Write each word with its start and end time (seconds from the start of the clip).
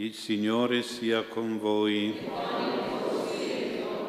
Il 0.00 0.14
Signore 0.14 0.82
sia 0.82 1.24
con 1.24 1.58
voi. 1.58 2.14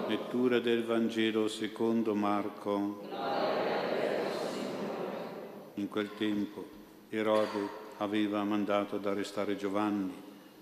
Lettura 0.08 0.60
del 0.60 0.86
Vangelo 0.86 1.50
secondo 1.50 2.16
Marco. 2.16 3.02
In 5.74 5.90
quel 5.90 6.12
tempo 6.18 6.66
Erode 7.10 7.68
aveva 7.98 8.42
mandato 8.46 8.96
ad 8.96 9.06
arrestare 9.06 9.58
Giovanni, 9.58 10.14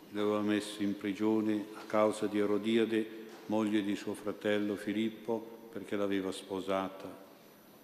lo 0.10 0.22
aveva 0.22 0.42
messo 0.42 0.81
in 0.81 0.97
prigione 0.97 1.66
a 1.76 1.84
causa 1.86 2.26
di 2.26 2.40
Erodiade, 2.40 3.08
moglie 3.46 3.84
di 3.84 3.96
suo 3.96 4.16
fratello 4.16 4.76
Filippo, 4.76 5.68
perché 5.72 5.96
l'aveva 5.96 6.32
sposata. 6.32 7.08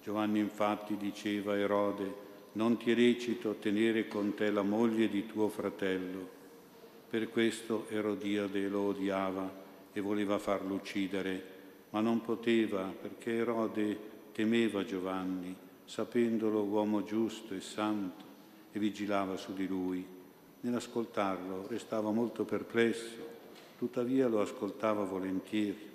Giovanni 0.01 0.39
infatti 0.39 0.97
diceva 0.97 1.53
a 1.53 1.57
Erode, 1.57 2.11
non 2.53 2.77
ti 2.77 2.89
è 2.89 2.95
lecito 2.95 3.57
tenere 3.59 4.07
con 4.07 4.33
te 4.33 4.49
la 4.49 4.63
moglie 4.63 5.07
di 5.09 5.27
tuo 5.27 5.47
fratello. 5.47 6.34
Per 7.15 7.29
questo 7.29 7.85
Erodiade 7.87 8.67
lo 8.67 8.87
odiava 8.87 9.49
e 9.93 10.01
voleva 10.01 10.37
farlo 10.37 10.73
uccidere, 10.73 11.43
ma 11.91 12.01
non 12.01 12.19
poteva 12.19 12.93
perché 13.01 13.35
Erode 13.35 13.97
temeva 14.33 14.83
Giovanni, 14.83 15.55
sapendolo 15.85 16.63
uomo 16.63 17.05
giusto 17.05 17.53
e 17.53 17.61
santo, 17.61 18.25
e 18.69 18.79
vigilava 18.79 19.37
su 19.37 19.53
di 19.53 19.65
lui. 19.65 20.05
Nell'ascoltarlo 20.59 21.67
restava 21.67 22.11
molto 22.11 22.43
perplesso, 22.43 23.25
tuttavia 23.77 24.27
lo 24.27 24.41
ascoltava 24.41 25.05
volentieri. 25.05 25.89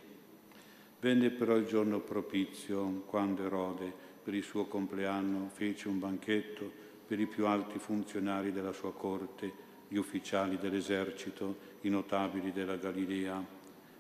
Venne 1.01 1.29
però 1.29 1.55
il 1.57 1.67
giorno 1.67 2.01
propizio, 2.01 3.03
quando 3.05 3.45
Erode, 3.45 3.93
per 4.23 4.33
il 4.33 4.43
suo 4.43 4.65
compleanno 4.65 5.51
fece 5.53 5.87
un 5.87 5.99
banchetto 5.99 6.73
per 7.07 7.21
i 7.21 7.27
più 7.27 7.47
alti 7.47 7.79
funzionari 7.79 8.53
della 8.53 8.73
sua 8.73 8.95
corte, 8.95 9.69
gli 9.93 9.97
ufficiali 9.97 10.57
dell'esercito, 10.57 11.69
i 11.81 11.89
notabili 11.89 12.53
della 12.53 12.77
Galilea. 12.77 13.45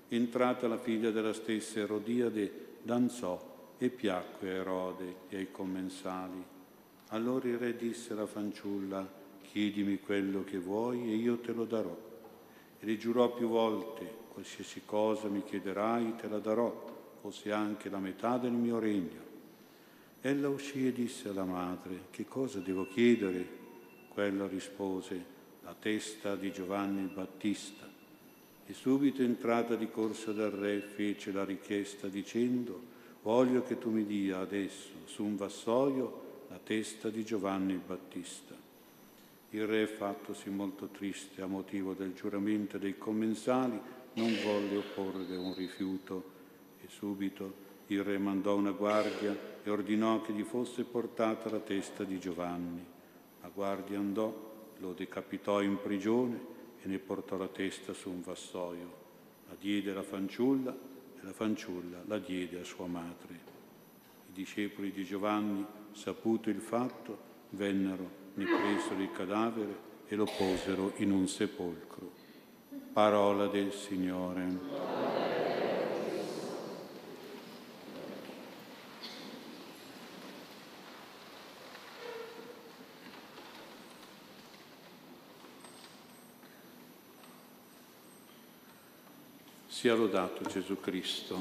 Entrata 0.06 0.68
la 0.68 0.78
figlia 0.78 1.10
della 1.10 1.32
stessa 1.32 1.80
Erodiade, 1.80 2.76
danzò 2.80 3.74
e 3.76 3.88
piacque 3.88 4.50
a 4.50 4.54
Erode 4.54 5.14
e 5.28 5.36
ai 5.38 5.50
commensali. 5.50 6.40
Allora 7.08 7.48
il 7.48 7.58
re 7.58 7.76
disse 7.76 8.12
alla 8.12 8.26
fanciulla, 8.26 9.04
chiedimi 9.42 9.98
quello 9.98 10.44
che 10.44 10.58
vuoi 10.58 11.10
e 11.10 11.16
io 11.16 11.38
te 11.38 11.50
lo 11.50 11.64
darò. 11.64 11.96
E 12.78 12.86
le 12.86 12.96
giurò 12.96 13.34
più 13.34 13.48
volte, 13.48 14.08
qualsiasi 14.32 14.82
cosa 14.84 15.26
mi 15.26 15.42
chiederai 15.42 16.14
te 16.14 16.28
la 16.28 16.38
darò, 16.38 17.18
fosse 17.20 17.50
anche 17.50 17.88
la 17.88 17.98
metà 17.98 18.38
del 18.38 18.52
mio 18.52 18.78
regno. 18.78 19.26
Ella 20.20 20.48
uscì 20.48 20.86
e 20.86 20.92
disse 20.92 21.30
alla 21.30 21.44
madre, 21.44 22.02
che 22.10 22.26
cosa 22.26 22.60
devo 22.60 22.86
chiedere? 22.86 23.58
Quella 24.08 24.46
rispose, 24.46 25.38
la 25.62 25.74
testa 25.78 26.36
di 26.36 26.52
Giovanni 26.52 27.00
il 27.00 27.08
Battista. 27.08 27.88
E 28.66 28.72
subito 28.72 29.22
entrata 29.22 29.74
di 29.74 29.90
corsa 29.90 30.32
dal 30.32 30.50
re 30.50 30.80
fece 30.80 31.32
la 31.32 31.44
richiesta 31.44 32.08
dicendo, 32.08 32.80
voglio 33.22 33.62
che 33.62 33.78
tu 33.78 33.90
mi 33.90 34.06
dia 34.06 34.38
adesso 34.38 34.90
su 35.06 35.24
un 35.24 35.36
vassoio 35.36 36.44
la 36.48 36.60
testa 36.62 37.10
di 37.10 37.24
Giovanni 37.24 37.72
il 37.72 37.80
Battista. 37.84 38.54
Il 39.50 39.66
re, 39.66 39.86
fattosi 39.86 40.48
molto 40.50 40.86
triste 40.86 41.42
a 41.42 41.46
motivo 41.46 41.94
del 41.94 42.14
giuramento 42.14 42.78
dei 42.78 42.96
commensali, 42.96 43.78
non 44.14 44.36
volle 44.44 44.76
opporre 44.76 45.36
un 45.36 45.54
rifiuto 45.54 46.38
e 46.82 46.88
subito 46.88 47.68
il 47.88 48.04
re 48.04 48.18
mandò 48.18 48.56
una 48.56 48.70
guardia 48.70 49.36
e 49.62 49.70
ordinò 49.70 50.20
che 50.20 50.32
gli 50.32 50.42
fosse 50.42 50.84
portata 50.84 51.50
la 51.50 51.58
testa 51.58 52.04
di 52.04 52.20
Giovanni. 52.20 52.84
La 53.42 53.50
guardia 53.52 53.98
andò, 53.98 54.49
lo 54.80 54.92
decapitò 54.92 55.62
in 55.62 55.80
prigione 55.80 56.58
e 56.82 56.88
ne 56.88 56.98
portò 56.98 57.36
la 57.36 57.48
testa 57.48 57.92
su 57.92 58.10
un 58.10 58.22
vassoio. 58.22 58.98
La 59.48 59.54
diede 59.58 59.90
alla 59.90 60.02
fanciulla 60.02 60.72
e 60.72 61.20
la 61.22 61.32
fanciulla 61.32 62.02
la 62.06 62.18
diede 62.18 62.60
a 62.60 62.64
sua 62.64 62.86
madre. 62.86 63.48
I 64.28 64.32
discepoli 64.32 64.90
di 64.90 65.04
Giovanni, 65.04 65.64
saputo 65.92 66.50
il 66.50 66.60
fatto, 66.60 67.28
vennero, 67.50 68.18
ne 68.34 68.44
presero 68.44 69.00
il 69.00 69.12
cadavere 69.12 69.88
e 70.06 70.16
lo 70.16 70.24
posero 70.24 70.92
in 70.96 71.10
un 71.10 71.28
sepolcro. 71.28 72.10
Parola 72.92 73.46
del 73.46 73.72
Signore. 73.72 74.89
Sia 89.80 89.94
lodato 89.94 90.46
Gesù 90.46 90.78
Cristo. 90.78 91.38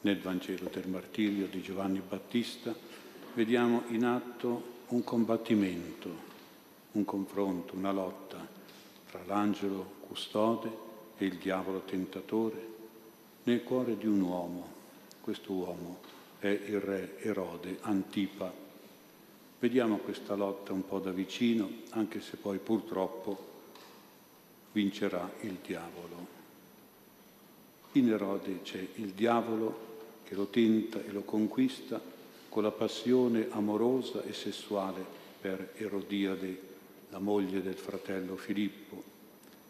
Nel 0.00 0.18
Vangelo 0.18 0.68
del 0.68 0.88
martirio 0.88 1.46
di 1.46 1.62
Giovanni 1.62 2.00
Battista 2.00 2.74
vediamo 3.34 3.84
in 3.90 4.04
atto 4.04 4.78
un 4.88 5.04
combattimento, 5.04 6.08
un 6.90 7.04
confronto, 7.04 7.76
una 7.76 7.92
lotta 7.92 8.44
tra 9.12 9.20
l'angelo 9.26 9.98
custode 10.00 10.68
e 11.16 11.26
il 11.26 11.36
diavolo 11.36 11.82
tentatore 11.82 12.66
nel 13.44 13.62
cuore 13.62 13.96
di 13.96 14.08
un 14.08 14.22
uomo. 14.22 14.66
Questo 15.20 15.52
uomo 15.52 16.00
è 16.40 16.48
il 16.48 16.80
re 16.80 17.16
Erode 17.20 17.78
Antipa. 17.82 18.52
Vediamo 19.60 19.98
questa 19.98 20.34
lotta 20.34 20.72
un 20.72 20.84
po' 20.84 20.98
da 20.98 21.12
vicino, 21.12 21.70
anche 21.90 22.20
se 22.20 22.38
poi 22.38 22.58
purtroppo 22.58 23.49
vincerà 24.72 25.30
il 25.40 25.58
diavolo. 25.64 26.38
In 27.92 28.08
Erode 28.08 28.62
c'è 28.62 28.86
il 28.96 29.10
diavolo 29.10 29.88
che 30.24 30.34
lo 30.34 30.46
tenta 30.46 31.02
e 31.04 31.10
lo 31.10 31.22
conquista 31.22 32.00
con 32.48 32.62
la 32.62 32.70
passione 32.70 33.48
amorosa 33.50 34.22
e 34.22 34.32
sessuale 34.32 35.04
per 35.40 35.72
Erodiade, 35.76 36.68
la 37.10 37.18
moglie 37.18 37.62
del 37.62 37.74
fratello 37.74 38.36
Filippo, 38.36 39.02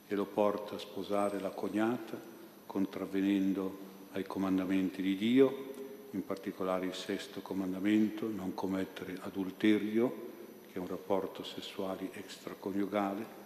e 0.07 0.15
lo 0.15 0.25
porta 0.25 0.75
a 0.75 0.79
sposare 0.79 1.41
la 1.41 1.51
cognata, 1.51 2.21
contravvenendo 2.67 3.79
ai 4.13 4.25
comandamenti 4.25 5.01
di 5.03 5.17
Dio, 5.17 5.69
in 6.11 6.25
particolare 6.25 6.87
il 6.87 6.95
sesto 6.95 7.41
comandamento, 7.41 8.29
non 8.29 8.53
commettere 8.55 9.17
adulterio, 9.21 10.29
che 10.67 10.75
è 10.75 10.79
un 10.79 10.89
rapporto 10.89 11.45
sessuale 11.45 12.11
extraconiugale, 12.13 13.40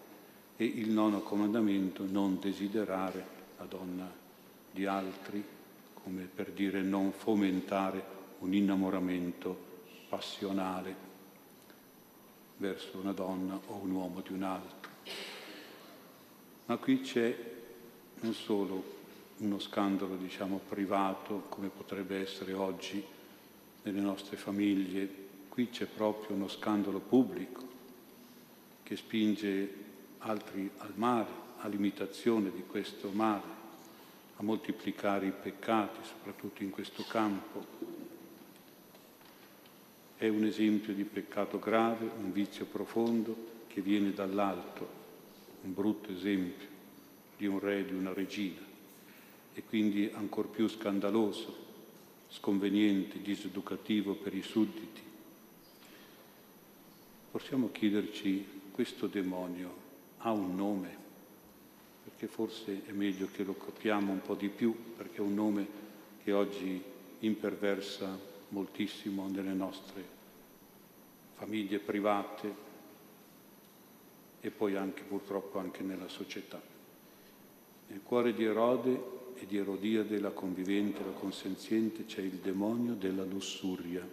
e 0.57 0.65
il 0.65 0.91
nono 0.91 1.21
comandamento, 1.21 2.05
non 2.09 2.39
desiderare 2.41 3.27
la 3.59 3.65
donna 3.65 4.11
di 4.71 4.87
altri, 4.87 5.43
come 5.95 6.29
per 6.33 6.51
dire 6.51 6.83
non 6.83 7.13
fomentare 7.13 8.13
un 8.41 8.55
innamoramento 8.55 9.73
passionale 10.09 11.13
verso 12.59 12.99
una 12.99 13.13
donna 13.13 13.59
o 13.67 13.81
un 13.83 13.91
uomo 13.91 14.21
di 14.21 14.33
un 14.33 14.43
altro. 14.43 14.91
Ma 16.67 16.77
qui 16.77 17.01
c'è 17.01 17.53
non 18.21 18.33
solo 18.33 18.93
uno 19.39 19.59
scandalo, 19.59 20.17
diciamo, 20.17 20.61
privato, 20.69 21.45
come 21.49 21.69
potrebbe 21.69 22.21
essere 22.21 22.53
oggi 22.53 23.05
nelle 23.83 24.01
nostre 24.01 24.37
famiglie, 24.37 25.23
qui 25.49 25.69
c'è 25.69 25.87
proprio 25.87 26.37
uno 26.37 26.49
scandalo 26.49 27.01
pubblico 27.01 27.63
che 28.83 28.97
spinge 28.97 29.84
altri 30.27 30.71
al 30.79 30.93
male, 30.95 31.29
all'imitazione 31.59 32.51
di 32.51 32.63
questo 32.67 33.11
male, 33.11 33.63
a 34.37 34.43
moltiplicare 34.43 35.27
i 35.27 35.33
peccati, 35.33 36.01
soprattutto 36.03 36.63
in 36.63 36.71
questo 36.71 37.05
campo. 37.05 37.65
È 40.17 40.27
un 40.29 40.45
esempio 40.45 40.95
di 40.95 41.05
peccato 41.05 41.59
grave, 41.59 42.09
un 42.19 42.33
vizio 42.33 42.65
profondo 42.65 43.53
che 43.67 43.81
viene 43.81 44.13
dall'alto, 44.13 45.03
un 45.63 45.75
brutto 45.75 46.11
esempio 46.11 46.69
di 47.37 47.47
un 47.47 47.59
re 47.59 47.85
di 47.85 47.93
una 47.93 48.13
regina 48.13 48.61
e 49.53 49.63
quindi 49.65 50.11
ancor 50.13 50.49
più 50.49 50.69
scandaloso, 50.69 51.63
sconveniente, 52.31 53.21
diseducativo 53.21 54.15
per 54.15 54.35
i 54.35 54.43
sudditi. 54.43 55.03
Possiamo 57.31 57.71
chiederci 57.71 58.63
questo 58.71 59.07
demonio 59.07 59.84
ha 60.27 60.33
un 60.33 60.57
nome, 60.57 60.97
perché 62.05 62.27
forse 62.27 62.85
è 62.87 62.93
meglio 62.93 63.29
che 63.31 63.45
lo 63.45 63.55
capiamo 63.55 64.11
un 64.11 64.23
po' 64.23 64.35
di 64.35 64.49
più, 64.49 64.95
perché 64.97 65.19
è 65.19 65.21
un 65.21 65.35
nome 65.35 65.67
che 66.23 66.33
oggi 66.33 66.83
imperversa 67.21 68.19
moltissimo 68.49 69.29
nelle 69.29 69.53
nostre 69.53 70.03
famiglie 71.35 71.79
private 71.79 72.55
e 74.41 74.51
poi 74.51 74.77
anche 74.77 75.03
purtroppo 75.03 75.59
anche 75.59 75.83
nella 75.83 76.09
società. 76.09 76.61
Nel 77.89 78.01
cuore 78.03 78.33
di 78.33 78.45
Erode 78.45 79.13
e 79.35 79.47
di 79.47 79.59
Erodiade, 79.59 80.19
la 80.21 80.31
convivente, 80.31 81.05
la 81.05 81.11
consenziente, 81.11 82.07
c'è 82.07 82.23
il 82.23 82.39
demonio 82.39 82.95
della 82.95 83.25
lussuria, 83.25 84.09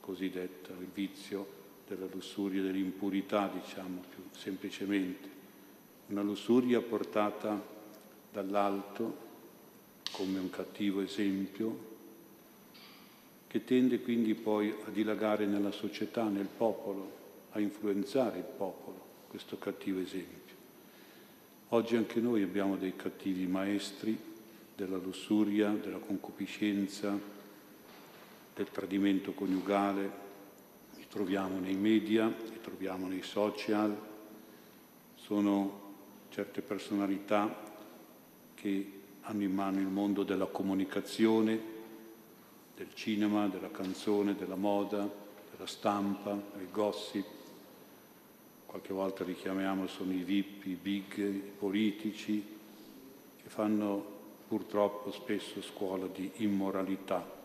cosiddetta, 0.00 0.72
il 0.74 0.90
vizio 0.92 1.57
della 1.88 2.06
lussuria, 2.10 2.62
dell'impurità, 2.62 3.50
diciamo 3.52 4.02
più 4.08 4.22
semplicemente. 4.30 5.28
Una 6.08 6.22
lussuria 6.22 6.80
portata 6.80 7.60
dall'alto 8.30 9.26
come 10.12 10.38
un 10.38 10.50
cattivo 10.50 11.00
esempio, 11.00 11.96
che 13.46 13.64
tende 13.64 14.00
quindi 14.00 14.34
poi 14.34 14.74
a 14.84 14.90
dilagare 14.90 15.46
nella 15.46 15.70
società, 15.70 16.24
nel 16.28 16.48
popolo, 16.54 17.16
a 17.50 17.60
influenzare 17.60 18.38
il 18.38 18.44
popolo, 18.44 19.00
questo 19.28 19.58
cattivo 19.58 20.00
esempio. 20.00 20.56
Oggi 21.68 21.96
anche 21.96 22.20
noi 22.20 22.42
abbiamo 22.42 22.76
dei 22.76 22.96
cattivi 22.96 23.46
maestri 23.46 24.18
della 24.74 24.96
lussuria, 24.96 25.70
della 25.70 25.98
concupiscenza, 25.98 27.18
del 28.54 28.70
tradimento 28.70 29.32
coniugale, 29.32 30.26
troviamo 31.08 31.58
nei 31.58 31.74
media, 31.74 32.26
li 32.26 32.60
troviamo 32.60 33.08
nei 33.08 33.22
social, 33.22 33.96
sono 35.14 35.86
certe 36.28 36.60
personalità 36.60 37.66
che 38.54 38.92
hanno 39.22 39.42
in 39.42 39.52
mano 39.52 39.78
il 39.78 39.86
mondo 39.86 40.22
della 40.22 40.46
comunicazione, 40.46 41.76
del 42.76 42.94
cinema, 42.94 43.48
della 43.48 43.70
canzone, 43.70 44.36
della 44.36 44.54
moda, 44.54 45.08
della 45.50 45.66
stampa, 45.66 46.38
del 46.54 46.70
gossip. 46.70 47.26
Qualche 48.66 48.92
volta 48.92 49.24
li 49.24 49.34
chiamiamo, 49.34 49.86
sono 49.86 50.12
i 50.12 50.22
VIP, 50.22 50.66
i 50.66 50.78
big, 50.80 51.16
i 51.16 51.52
politici, 51.58 52.56
che 53.42 53.48
fanno 53.48 54.16
purtroppo 54.46 55.10
spesso 55.10 55.60
scuola 55.62 56.06
di 56.06 56.30
immoralità 56.36 57.37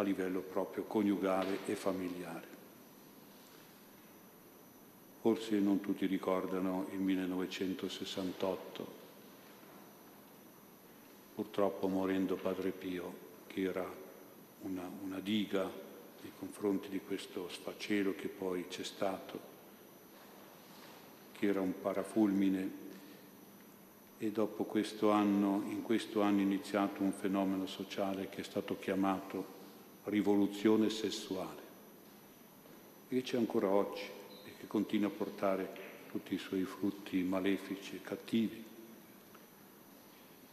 a 0.00 0.02
livello 0.02 0.40
proprio 0.40 0.84
coniugale 0.84 1.58
e 1.66 1.74
familiare. 1.74 2.48
Forse 5.20 5.58
non 5.58 5.80
tutti 5.80 6.06
ricordano 6.06 6.86
il 6.92 6.98
1968, 6.98 8.86
purtroppo 11.34 11.88
morendo 11.88 12.36
Padre 12.36 12.70
Pio, 12.70 13.28
che 13.46 13.60
era 13.60 13.86
una, 14.62 14.90
una 15.02 15.20
diga 15.20 15.70
nei 16.22 16.32
confronti 16.38 16.88
di 16.88 17.00
questo 17.00 17.50
sfacelo 17.50 18.14
che 18.14 18.28
poi 18.28 18.66
c'è 18.68 18.84
stato, 18.84 19.48
che 21.32 21.46
era 21.46 21.60
un 21.60 21.78
parafulmine 21.78 22.88
e 24.16 24.30
dopo 24.30 24.64
questo 24.64 25.10
anno, 25.10 25.62
in 25.68 25.82
questo 25.82 26.22
anno 26.22 26.38
è 26.38 26.42
iniziato 26.42 27.02
un 27.02 27.12
fenomeno 27.12 27.66
sociale 27.66 28.30
che 28.30 28.40
è 28.40 28.44
stato 28.44 28.78
chiamato 28.78 29.59
rivoluzione 30.04 30.90
sessuale, 30.90 31.62
che 33.08 33.22
c'è 33.22 33.36
ancora 33.36 33.68
oggi 33.68 34.02
e 34.44 34.52
che 34.58 34.66
continua 34.66 35.08
a 35.08 35.12
portare 35.12 35.88
tutti 36.10 36.34
i 36.34 36.38
suoi 36.38 36.64
frutti 36.64 37.22
malefici 37.22 37.96
e 37.96 38.02
cattivi. 38.02 38.64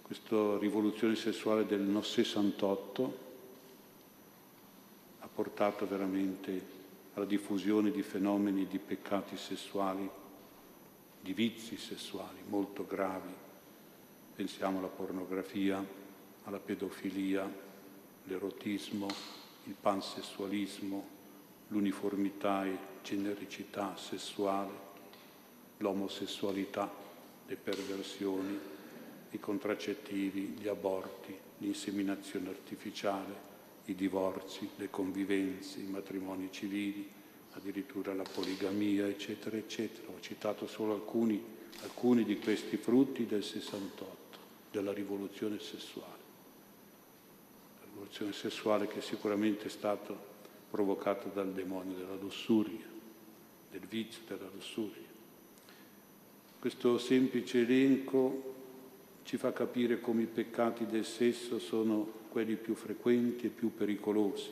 Questa 0.02 0.58
rivoluzione 0.58 1.16
sessuale 1.16 1.66
del 1.66 2.00
68 2.02 3.18
ha 5.20 5.28
portato 5.28 5.88
veramente 5.88 6.76
alla 7.14 7.26
diffusione 7.26 7.92
di 7.92 8.04
fenomeni 8.04 8.68
di 8.68 8.78
peccati 8.78 9.36
sessuali, 9.38 10.10
di 11.20 11.34
vizi 11.34 11.78
sessuali 11.78 12.38
molto 12.48 12.86
gravi. 12.86 13.34
Pensiamo 14.36 14.78
alla 14.78 14.88
pornografia, 14.88 15.84
alla 16.44 16.60
pedofilia, 16.60 17.52
l'erotismo, 18.28 19.08
il 19.66 19.76
pansessualismo, 19.80 21.16
l'uniformità 21.68 22.66
e 22.66 22.78
genericità 23.04 23.96
sessuale, 23.98 24.86
l'omosessualità, 25.78 26.90
le 27.46 27.56
perversioni 27.56 28.76
i 29.32 29.40
contraccettivi, 29.40 30.56
gli 30.60 30.68
aborti, 30.68 31.36
l'inseminazione 31.58 32.50
artificiale, 32.50 33.46
i 33.86 33.96
divorzi, 33.96 34.70
le 34.78 34.90
convivenze, 34.90 35.80
i 35.80 35.88
matrimoni 35.88 36.50
civili, 36.52 37.10
addirittura 37.54 38.14
la 38.14 38.24
poligamia, 38.24 39.08
eccetera, 39.08 39.58
eccetera. 39.58 40.08
Ho 40.10 40.20
citato 40.20 40.68
solo 40.68 40.94
alcuni, 40.94 41.42
alcuni 41.82 42.24
di 42.24 42.38
questi 42.40 42.78
frutti 42.78 43.26
del 43.26 43.44
68, 43.44 44.38
della 44.72 44.94
rivoluzione 44.94 45.60
sessuale. 45.60 46.27
Rivoluzione 47.98 48.32
sessuale 48.32 48.86
che 48.86 49.02
sicuramente 49.02 49.66
è 49.66 49.70
stata 49.70 50.16
provocata 50.70 51.30
dal 51.30 51.52
demonio 51.52 51.98
della 51.98 52.14
lussuria, 52.14 52.86
del 53.72 53.88
vizio 53.90 54.22
della 54.28 54.48
lussuria. 54.54 55.08
Questo 56.60 57.00
semplice 57.00 57.62
elenco 57.62 58.54
ci 59.24 59.38
fa 59.38 59.52
capire 59.52 60.00
come 60.00 60.22
i 60.22 60.28
peccati 60.28 60.86
del 60.86 61.06
sesso 61.06 61.58
sono 61.58 62.26
quelli 62.30 62.56
più 62.56 62.76
frequenti 62.76 63.48
e 63.48 63.50
più 63.50 63.74
pericolosi, 63.74 64.52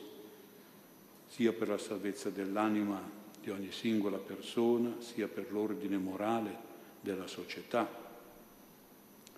sia 1.28 1.52
per 1.52 1.68
la 1.68 1.78
salvezza 1.78 2.30
dell'anima 2.30 3.00
di 3.40 3.50
ogni 3.50 3.70
singola 3.70 4.18
persona, 4.18 4.96
sia 4.98 5.28
per 5.28 5.52
l'ordine 5.52 5.98
morale 5.98 6.58
della 7.00 7.28
società. 7.28 7.88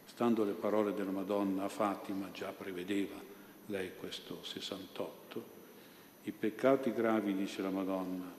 Stando 0.06 0.44
alle 0.44 0.52
parole 0.52 0.94
della 0.94 1.10
Madonna 1.10 1.68
Fatima, 1.68 2.30
già 2.32 2.52
prevedeva 2.52 3.36
lei 3.68 3.92
questo 3.98 4.42
68, 4.42 5.56
i 6.24 6.32
peccati 6.32 6.92
gravi, 6.92 7.34
dice 7.34 7.60
la 7.60 7.70
Madonna, 7.70 8.32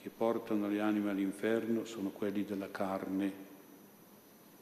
che 0.00 0.10
portano 0.10 0.68
le 0.68 0.80
anime 0.80 1.10
all'inferno 1.10 1.84
sono 1.84 2.10
quelli 2.10 2.44
della 2.44 2.70
carne. 2.70 3.48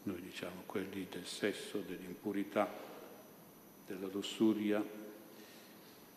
Noi 0.05 0.21
diciamo 0.23 0.63
quelli 0.65 1.07
del 1.11 1.27
sesso, 1.27 1.83
dell'impurità, 1.87 2.73
della 3.87 4.07
lussuria 4.07 4.83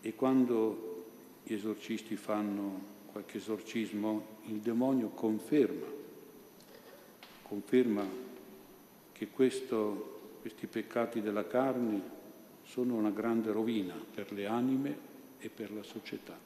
e 0.01 0.15
quando 0.15 1.05
gli 1.43 1.53
esorcisti 1.53 2.15
fanno 2.15 2.99
qualche 3.11 3.38
esorcismo 3.38 4.39
il 4.45 4.59
demonio 4.59 5.09
conferma, 5.09 5.85
conferma 7.43 8.05
che 9.11 9.27
questo, 9.27 10.38
questi 10.39 10.67
peccati 10.67 11.21
della 11.21 11.45
carne 11.45 12.19
sono 12.63 12.95
una 12.95 13.11
grande 13.11 13.51
rovina 13.51 13.93
per 13.93 14.31
le 14.31 14.45
anime 14.45 14.97
e 15.39 15.49
per 15.49 15.71
la 15.73 15.83
società. 15.83 16.37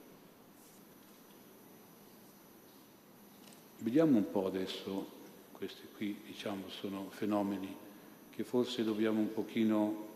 Vediamo 3.80 4.18
un 4.18 4.32
po' 4.32 4.48
adesso 4.48 5.14
questi 5.52 5.88
qui 5.96 6.20
diciamo 6.26 6.70
sono 6.70 7.08
fenomeni 7.10 7.84
che 8.30 8.44
forse 8.44 8.84
dobbiamo 8.84 9.20
un 9.20 9.32
pochino 9.34 10.14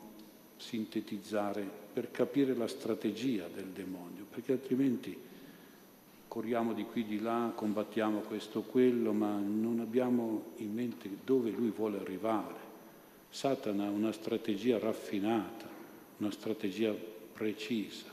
sintetizzare 0.57 1.67
per 1.93 2.11
capire 2.11 2.53
la 2.53 2.67
strategia 2.67 3.47
del 3.47 3.67
demonio, 3.67 4.25
perché 4.29 4.51
altrimenti 4.51 5.17
corriamo 6.27 6.73
di 6.73 6.83
qui 6.83 7.05
di 7.05 7.21
là, 7.21 7.51
combattiamo 7.55 8.19
questo 8.19 8.61
quello, 8.61 9.13
ma 9.13 9.37
non 9.37 9.79
abbiamo 9.79 10.51
in 10.57 10.73
mente 10.73 11.09
dove 11.23 11.49
lui 11.49 11.69
vuole 11.69 11.99
arrivare. 11.99 12.67
Satana 13.29 13.85
ha 13.85 13.89
una 13.89 14.11
strategia 14.11 14.77
raffinata, 14.79 15.68
una 16.19 16.31
strategia 16.31 16.93
precisa 17.33 18.05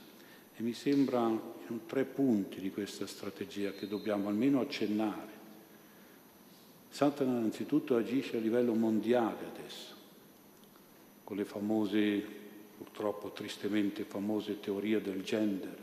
e 0.56 0.62
mi 0.62 0.72
sembra 0.72 1.54
tre 1.86 2.04
punti 2.04 2.60
di 2.60 2.70
questa 2.70 3.06
strategia 3.06 3.70
che 3.72 3.86
dobbiamo 3.86 4.28
almeno 4.28 4.60
accennare 4.60 5.36
Satana 6.96 7.32
innanzitutto 7.32 7.94
agisce 7.94 8.38
a 8.38 8.40
livello 8.40 8.72
mondiale 8.72 9.44
adesso, 9.54 9.94
con 11.24 11.36
le 11.36 11.44
famose, 11.44 12.24
purtroppo 12.78 13.32
tristemente 13.32 14.04
famose 14.04 14.60
teorie 14.60 15.02
del 15.02 15.22
gender 15.22 15.76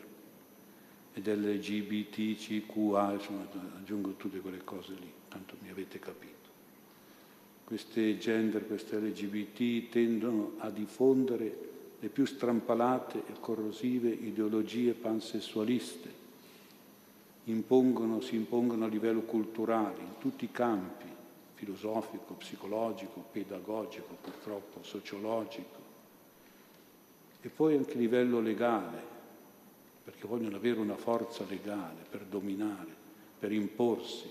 e 1.13 1.21
dell'LGBTQA, 1.21 3.13
insomma 3.13 3.47
aggiungo 3.77 4.13
tutte 4.13 4.39
quelle 4.39 4.63
cose 4.63 4.93
lì, 4.93 5.11
tanto 5.27 5.55
mi 5.61 5.69
avete 5.69 5.99
capito. 5.99 6.31
Queste 7.63 8.17
gender, 8.17 8.65
queste 8.65 8.97
LGBT 8.97 9.89
tendono 9.89 10.55
a 10.57 10.71
diffondere 10.71 11.72
le 12.03 12.09
più 12.09 12.25
strampalate 12.25 13.19
e 13.27 13.39
corrosive 13.39 14.09
ideologie 14.09 14.91
pansessualiste 14.91 16.21
impongono, 17.45 18.19
si 18.19 18.35
impongono 18.35 18.83
a 18.83 18.89
livello 18.89 19.21
culturale, 19.21 20.01
in 20.01 20.17
tutti 20.19 20.43
i 20.43 20.51
campi, 20.51 21.05
filosofico, 21.53 22.33
psicologico, 22.33 23.23
pedagogico, 23.31 24.17
purtroppo 24.19 24.83
sociologico, 24.83 25.79
e 27.39 27.47
poi 27.47 27.77
anche 27.77 27.93
a 27.93 27.99
livello 27.99 28.41
legale, 28.41 29.01
perché 30.03 30.27
vogliono 30.27 30.57
avere 30.57 30.81
una 30.81 30.97
forza 30.97 31.45
legale 31.47 32.03
per 32.09 32.25
dominare, 32.25 32.93
per 33.39 33.53
imporsi. 33.53 34.29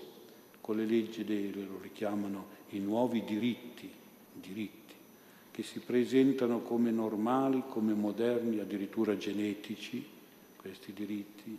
Con 0.61 0.77
le 0.77 0.85
leggi 0.85 1.23
dei, 1.23 1.51
lo 1.53 1.79
richiamano 1.81 2.45
i 2.69 2.79
nuovi 2.79 3.23
diritti, 3.23 3.91
diritti, 4.31 4.82
che 5.53 5.61
si 5.61 5.79
presentano 5.79 6.61
come 6.61 6.89
normali, 6.89 7.61
come 7.69 7.93
moderni, 7.93 8.57
addirittura 8.59 9.15
genetici, 9.15 10.03
questi 10.57 10.93
diritti, 10.93 11.55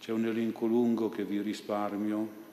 C'è 0.00 0.12
un 0.12 0.24
elenco 0.24 0.64
lungo 0.64 1.10
che 1.10 1.24
vi 1.24 1.42
risparmio 1.42 2.46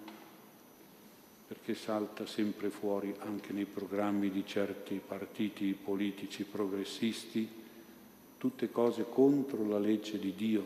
perché 1.47 1.75
salta 1.75 2.25
sempre 2.25 2.69
fuori 2.69 3.15
anche 3.19 3.53
nei 3.53 3.65
programmi 3.65 4.29
di 4.31 4.43
certi 4.45 4.99
partiti 5.05 5.77
politici 5.81 6.43
progressisti, 6.43 7.47
tutte 8.37 8.71
cose 8.71 9.05
contro 9.07 9.65
la 9.65 9.79
legge 9.79 10.19
di 10.19 10.33
Dio, 10.35 10.65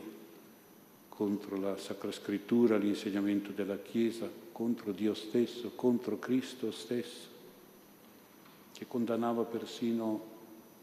contro 1.10 1.58
la 1.58 1.78
Sacra 1.78 2.12
Scrittura, 2.12 2.78
l'insegnamento 2.78 3.52
della 3.52 3.78
Chiesa, 3.78 4.28
contro 4.52 4.92
Dio 4.92 5.14
stesso, 5.14 5.74
contro 5.76 6.18
Cristo 6.18 6.72
stesso, 6.72 7.28
che 8.80 8.88
condannava 8.88 9.44
persino 9.44 10.22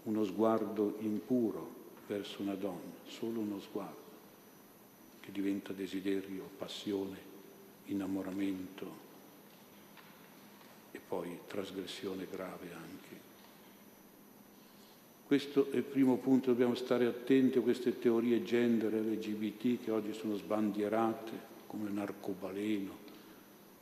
uno 0.02 0.22
sguardo 0.24 0.96
impuro 0.98 1.66
verso 2.06 2.42
una 2.42 2.52
donna, 2.52 2.92
solo 3.06 3.40
uno 3.40 3.58
sguardo, 3.58 4.04
che 5.20 5.32
diventa 5.32 5.72
desiderio, 5.72 6.46
passione, 6.58 7.16
innamoramento 7.86 9.04
e 10.90 11.00
poi 11.08 11.38
trasgressione 11.46 12.26
grave 12.30 12.70
anche. 12.74 13.24
Questo 15.26 15.70
è 15.70 15.76
il 15.76 15.82
primo 15.82 16.18
punto, 16.18 16.50
dobbiamo 16.50 16.74
stare 16.74 17.06
attenti 17.06 17.56
a 17.56 17.62
queste 17.62 17.98
teorie 17.98 18.42
gender 18.42 18.92
LGBT 18.92 19.82
che 19.82 19.90
oggi 19.90 20.12
sono 20.12 20.36
sbandierate 20.36 21.32
come 21.66 21.88
un 21.88 21.96
arcobaleno, 21.96 22.94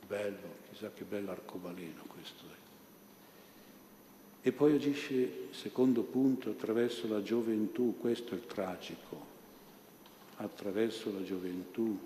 bello, 0.07 0.55
chissà 0.69 0.89
che 0.93 1.03
bello 1.03 1.31
arcobaleno 1.31 2.03
questo 2.07 2.45
è. 2.45 2.54
E 4.47 4.51
poi 4.51 4.73
agisce, 4.73 5.47
secondo 5.49 6.03
punto, 6.03 6.51
attraverso 6.51 7.07
la 7.07 7.23
gioventù, 7.23 7.97
questo 7.99 8.35
è 8.35 8.37
il 8.37 8.45
tragico, 8.45 9.25
attraverso 10.35 11.11
la 11.11 11.23
gioventù, 11.23 11.97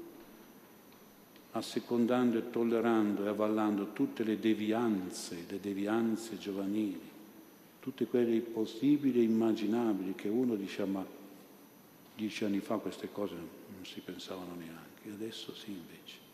assecondando 1.51 2.38
e 2.38 2.50
tollerando 2.50 3.25
e 3.25 3.27
avvallando 3.27 3.91
tutte 3.91 4.24
le 4.24 4.39
devianze, 4.39 5.43
le 5.50 5.60
devianze 5.60 6.38
giovanili, 6.38 7.01
tutte 7.81 8.05
quelle 8.05 8.39
possibili 8.39 9.19
e 9.19 9.24
immaginabili 9.24 10.15
che 10.15 10.29
uno 10.29 10.55
dice 10.55 10.86
ma 10.86 11.05
dieci 12.15 12.46
anni 12.46 12.62
fa 12.62 12.77
queste 12.77 13.12
cose 13.12 13.36
non 13.36 13.84
si 13.84 14.00
pensavano 14.00 14.55
neanche, 14.55 15.10
adesso 15.13 15.53
sì 15.53 15.72
invece. 15.72 16.29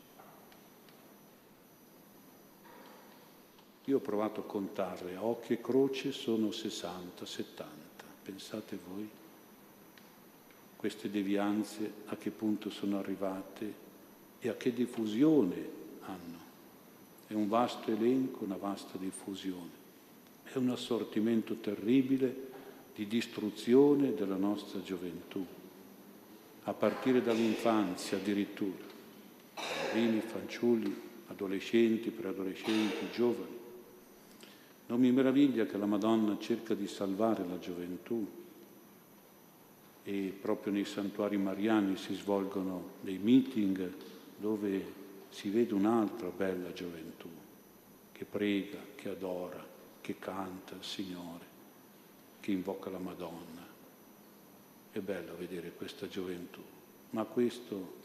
Io 3.86 3.98
ho 3.98 4.02
provato 4.02 4.42
a 4.42 4.46
contarle, 4.46 5.16
a 5.16 5.24
occhio 5.24 5.56
e 5.56 5.62
croce 5.62 6.12
sono 6.12 6.52
60, 6.52 7.26
70, 7.26 8.04
pensate 8.24 8.80
voi 8.88 9.10
queste 10.76 11.10
devianze 11.10 11.92
a 12.06 12.16
che 12.16 12.30
punto 12.30 12.70
sono 12.70 13.00
arrivate 13.00 13.74
e 14.40 14.50
a 14.50 14.56
che 14.56 14.72
diffusione 14.74 15.70
hanno. 16.02 16.38
È 17.26 17.34
un 17.34 17.48
vasto 17.48 17.90
elenco, 17.90 18.44
una 18.44 18.58
vasta 18.58 18.98
diffusione. 18.98 19.84
È 20.44 20.58
un 20.58 20.70
assortimento 20.70 21.56
terribile 21.56 22.54
di 22.94 23.08
distruzione 23.08 24.14
della 24.14 24.36
nostra 24.36 24.82
gioventù, 24.82 25.44
a 26.64 26.74
partire 26.74 27.22
dall'infanzia 27.22 28.18
addirittura, 28.18 28.86
bambini, 29.56 30.22
fanciulli, 30.22 31.02
adolescenti, 31.28 32.12
preadolescenti, 32.12 33.10
giovani. 33.12 33.65
Non 34.88 35.00
mi 35.00 35.12
meraviglia 35.12 35.66
che 35.66 35.78
la 35.78 35.88
Madonna 35.88 36.38
cerca 36.40 36.76
di 36.76 36.88
salvare 36.88 37.46
la 37.48 37.58
gioventù 37.58 38.44
e 40.04 40.38
proprio 40.40 40.72
nei 40.72 40.86
santuari 40.86 41.38
mariani 41.38 41.98
si 41.98 42.14
svolgono 42.14 42.92
dei 43.02 43.18
meeting 43.18 43.92
dove 44.38 44.94
si 45.30 45.50
vede 45.50 45.74
un'altra 45.74 46.30
bella 46.30 46.72
gioventù 46.72 47.28
che 48.12 48.26
prega, 48.26 48.78
che 48.96 49.10
adora, 49.10 49.62
che 50.00 50.18
canta 50.20 50.76
il 50.76 50.84
Signore, 50.84 51.46
che 52.40 52.52
invoca 52.52 52.90
la 52.90 53.00
Madonna. 53.00 53.66
È 54.92 55.00
bello 55.00 55.36
vedere 55.36 55.74
questa 55.74 56.08
gioventù, 56.08 56.62
ma 57.10 57.24
questo 57.24 58.04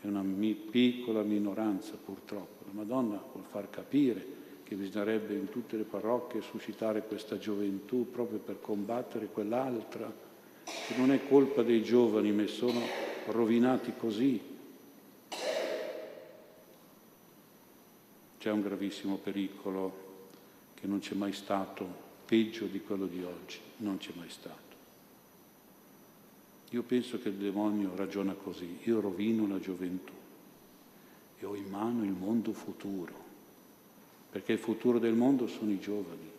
è 0.00 0.06
una 0.06 0.24
piccola 0.70 1.22
minoranza 1.22 1.94
purtroppo. 1.94 2.64
La 2.66 2.72
Madonna 2.72 3.22
vuol 3.32 3.44
far 3.44 3.70
capire 3.70 4.37
che 4.68 4.74
bisognerebbe 4.74 5.32
in 5.32 5.48
tutte 5.48 5.78
le 5.78 5.84
parrocchie 5.84 6.42
suscitare 6.42 7.02
questa 7.02 7.38
gioventù 7.38 8.10
proprio 8.10 8.38
per 8.38 8.60
combattere 8.60 9.28
quell'altra, 9.28 10.12
che 10.62 10.94
non 10.98 11.10
è 11.10 11.26
colpa 11.26 11.62
dei 11.62 11.82
giovani, 11.82 12.32
ma 12.32 12.46
sono 12.46 12.80
rovinati 13.28 13.94
così 13.98 14.38
c'è 18.38 18.50
un 18.50 18.60
gravissimo 18.60 19.16
pericolo 19.16 20.06
che 20.74 20.86
non 20.86 20.98
c'è 20.98 21.14
mai 21.14 21.32
stato 21.32 21.86
peggio 22.26 22.66
di 22.66 22.82
quello 22.82 23.06
di 23.06 23.22
oggi, 23.22 23.58
non 23.78 23.96
c'è 23.96 24.12
mai 24.16 24.28
stato. 24.28 24.76
Io 26.70 26.82
penso 26.82 27.18
che 27.18 27.30
il 27.30 27.36
demonio 27.36 27.96
ragiona 27.96 28.34
così, 28.34 28.80
io 28.82 29.00
rovino 29.00 29.48
la 29.48 29.58
gioventù 29.58 30.12
e 31.38 31.46
ho 31.46 31.54
in 31.54 31.70
mano 31.70 32.04
il 32.04 32.12
mondo 32.12 32.52
futuro, 32.52 33.27
perché 34.30 34.52
il 34.52 34.58
futuro 34.58 34.98
del 34.98 35.14
mondo 35.14 35.46
sono 35.46 35.70
i 35.70 35.80
giovani. 35.80 36.30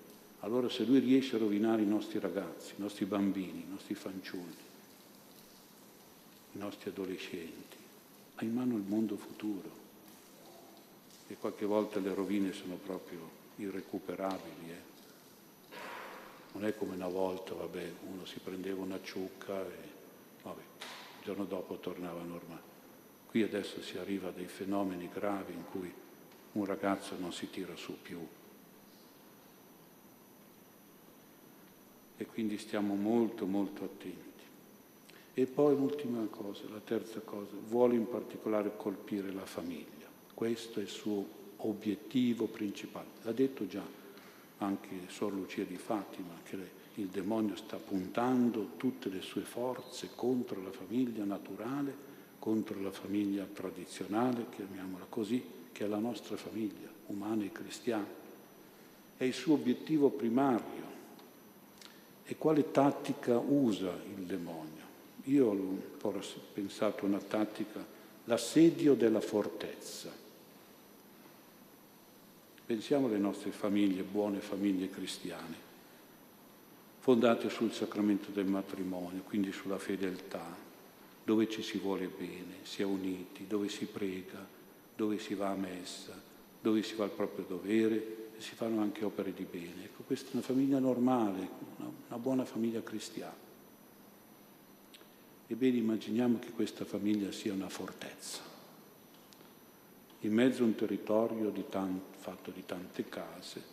Allora 0.41 0.69
se 0.69 0.83
lui 0.83 0.99
riesce 0.99 1.35
a 1.35 1.39
rovinare 1.39 1.81
i 1.81 1.87
nostri 1.87 2.19
ragazzi, 2.19 2.73
i 2.77 2.81
nostri 2.81 3.05
bambini, 3.05 3.65
i 3.67 3.69
nostri 3.69 3.95
fanciulli, 3.95 4.67
i 6.53 6.57
nostri 6.57 6.89
adolescenti, 6.89 7.77
ha 8.35 8.43
in 8.45 8.53
mano 8.53 8.75
il 8.75 8.83
mondo 8.87 9.17
futuro 9.17 9.77
e 11.27 11.35
qualche 11.37 11.65
volta 11.65 11.99
le 11.99 12.13
rovine 12.13 12.53
sono 12.53 12.75
proprio 12.75 13.29
irrecuperabili. 13.57 14.69
Eh. 14.69 15.77
Non 16.53 16.65
è 16.65 16.75
come 16.75 16.95
una 16.95 17.07
volta, 17.07 17.53
vabbè, 17.53 17.91
uno 18.11 18.25
si 18.25 18.39
prendeva 18.39 18.81
una 18.81 18.99
ciucca 19.03 19.61
e 19.61 19.77
vabbè, 20.41 20.61
il 20.79 21.23
giorno 21.25 21.43
dopo 21.43 21.77
tornava 21.79 22.21
normale. 22.21 22.77
Qui 23.27 23.43
adesso 23.43 23.81
si 23.81 23.97
arriva 23.97 24.29
a 24.29 24.31
dei 24.31 24.47
fenomeni 24.47 25.09
gravi 25.13 25.53
in 25.53 25.65
cui 25.69 25.93
un 26.53 26.65
ragazzo 26.65 27.15
non 27.19 27.31
si 27.31 27.49
tira 27.49 27.75
su 27.75 27.95
più. 28.01 28.19
E 32.17 32.25
quindi 32.25 32.57
stiamo 32.57 32.95
molto 32.95 33.45
molto 33.45 33.83
attenti. 33.83 34.27
E 35.33 35.45
poi 35.45 35.75
l'ultima 35.75 36.25
cosa, 36.25 36.63
la 36.69 36.81
terza 36.83 37.19
cosa, 37.21 37.55
vuole 37.67 37.95
in 37.95 38.07
particolare 38.09 38.75
colpire 38.75 39.31
la 39.31 39.45
famiglia. 39.45 40.07
Questo 40.33 40.79
è 40.79 40.83
il 40.83 40.89
suo 40.89 41.37
obiettivo 41.57 42.47
principale. 42.47 43.07
L'ha 43.21 43.31
detto 43.31 43.67
già 43.67 43.83
anche 44.57 44.89
Sor 45.07 45.33
Lucia 45.33 45.63
di 45.63 45.77
Fatima, 45.77 46.33
che 46.43 46.77
il 46.95 47.07
demonio 47.07 47.55
sta 47.55 47.77
puntando 47.77 48.71
tutte 48.75 49.09
le 49.09 49.21
sue 49.21 49.43
forze 49.43 50.09
contro 50.15 50.61
la 50.61 50.71
famiglia 50.71 51.23
naturale, 51.23 52.07
contro 52.39 52.81
la 52.81 52.91
famiglia 52.91 53.45
tradizionale, 53.45 54.47
chiamiamola 54.49 55.05
così, 55.07 55.41
che 55.79 55.85
è 55.85 55.87
la 55.87 55.97
nostra 55.97 56.35
famiglia, 56.35 56.89
umana 57.05 57.45
e 57.45 57.53
cristiana. 57.53 58.05
È 59.15 59.23
il 59.23 59.33
suo 59.33 59.53
obiettivo 59.53 60.09
primario. 60.09 60.83
E 62.25 62.35
quale 62.35 62.69
tattica 62.71 63.37
usa 63.37 63.97
il 64.17 64.25
demonio? 64.25 64.83
Io 65.23 65.47
ho 65.47 65.51
un 65.51 65.79
po' 65.97 66.13
pensato 66.51 67.05
una 67.05 67.19
tattica, 67.19 67.81
l'assedio 68.25 68.93
della 68.93 69.21
fortezza. 69.21 70.11
Pensiamo 72.65 73.07
alle 73.07 73.17
nostre 73.17 73.51
famiglie, 73.51 74.03
buone 74.03 74.41
famiglie 74.41 74.89
cristiane, 74.89 75.55
fondate 76.99 77.49
sul 77.49 77.71
sacramento 77.71 78.31
del 78.31 78.47
matrimonio, 78.47 79.21
quindi 79.21 79.53
sulla 79.53 79.79
fedeltà, 79.79 80.43
dove 81.23 81.47
ci 81.49 81.61
si 81.61 81.77
vuole 81.77 82.07
bene, 82.07 82.55
si 82.63 82.81
è 82.81 82.85
uniti, 82.85 83.47
dove 83.47 83.69
si 83.69 83.85
prega, 83.85 84.57
dove 84.99 85.17
si 85.17 85.33
va 85.33 85.51
a 85.51 85.55
messa, 85.55 86.11
dove 86.61 86.83
si 86.83 86.93
fa 86.93 87.05
il 87.05 87.11
proprio 87.11 87.45
dovere 87.47 88.31
e 88.35 88.41
si 88.41 88.53
fanno 88.53 88.81
anche 88.81 89.05
opere 89.05 89.33
di 89.33 89.47
bene. 89.49 89.85
Ecco, 89.85 90.03
questa 90.05 90.27
è 90.27 90.33
una 90.33 90.41
famiglia 90.41 90.77
normale, 90.77 91.47
una, 91.77 91.89
una 92.07 92.17
buona 92.17 92.43
famiglia 92.43 92.83
cristiana. 92.83 93.47
Ebbene, 95.47 95.77
immaginiamo 95.77 96.37
che 96.39 96.51
questa 96.51 96.83
famiglia 96.83 97.31
sia 97.31 97.53
una 97.53 97.69
fortezza 97.69 98.41
in 100.19 100.33
mezzo 100.33 100.63
a 100.63 100.65
un 100.65 100.75
territorio 100.75 101.49
di 101.49 101.63
tan- 101.69 102.01
fatto 102.17 102.51
di 102.51 102.65
tante 102.65 103.07
case 103.07 103.63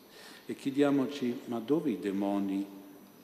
e 0.47 0.55
chiediamoci 0.55 1.41
ma 1.47 1.59
dove 1.59 1.91
i 1.91 1.99
demoni 1.99 2.65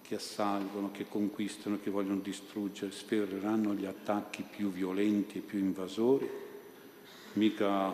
che 0.02 0.16
assalgono, 0.16 0.90
che 0.90 1.06
conquistano, 1.06 1.78
che 1.80 1.90
vogliono 1.90 2.18
distruggere, 2.18 2.90
sferreranno 2.90 3.74
gli 3.74 3.84
attacchi 3.84 4.42
più 4.42 4.72
violenti 4.72 5.38
e 5.38 5.42
più 5.42 5.60
invasori? 5.60 6.50
Mica 7.34 7.92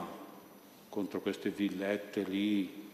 contro 0.88 1.20
queste 1.20 1.50
villette 1.50 2.22
lì 2.22 2.86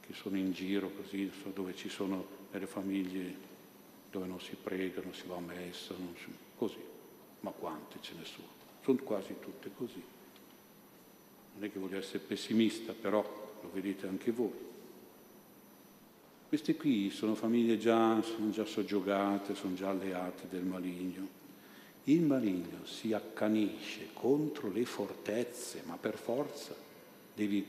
che 0.00 0.12
sono 0.14 0.36
in 0.36 0.52
giro 0.52 0.90
così, 0.90 1.30
dove 1.54 1.74
ci 1.74 1.88
sono 1.88 2.26
delle 2.50 2.66
famiglie 2.66 3.50
dove 4.10 4.26
non 4.26 4.40
si 4.40 4.56
prega, 4.62 5.00
non 5.02 5.14
si 5.14 5.26
va 5.26 5.36
a 5.36 5.40
messa, 5.40 5.94
si... 5.94 6.26
così, 6.56 6.76
ma 7.40 7.50
quante 7.50 7.96
ce 8.02 8.12
ne 8.18 8.24
sono? 8.24 8.60
sono 8.82 8.98
quasi 9.02 9.34
tutte 9.40 9.70
così. 9.76 10.02
Non 11.54 11.64
è 11.64 11.72
che 11.72 11.78
voglio 11.78 11.98
essere 11.98 12.18
pessimista, 12.18 12.92
però 12.92 13.22
lo 13.62 13.70
vedete 13.72 14.06
anche 14.06 14.32
voi. 14.32 14.70
Queste 16.48 16.76
qui 16.76 17.10
sono 17.10 17.34
famiglie 17.34 17.78
già, 17.78 18.20
sono 18.22 18.50
già 18.50 18.64
soggiogate, 18.64 19.54
sono 19.54 19.74
già 19.74 19.88
alleate 19.88 20.48
del 20.50 20.64
maligno. 20.64 21.40
Il 22.04 22.22
maligno 22.22 22.84
si 22.84 23.12
accanisce 23.12 24.08
contro 24.12 24.70
le 24.70 24.84
fortezze, 24.84 25.82
ma 25.86 25.96
per 25.96 26.16
forza 26.16 26.74
devi 27.34 27.64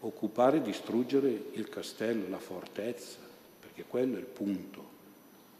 occupare 0.00 0.56
e 0.56 0.62
distruggere 0.62 1.50
il 1.52 1.68
castello, 1.68 2.28
la 2.28 2.38
fortezza, 2.38 3.18
perché 3.60 3.84
quello 3.84 4.16
è 4.16 4.18
il 4.18 4.26
punto 4.26 4.94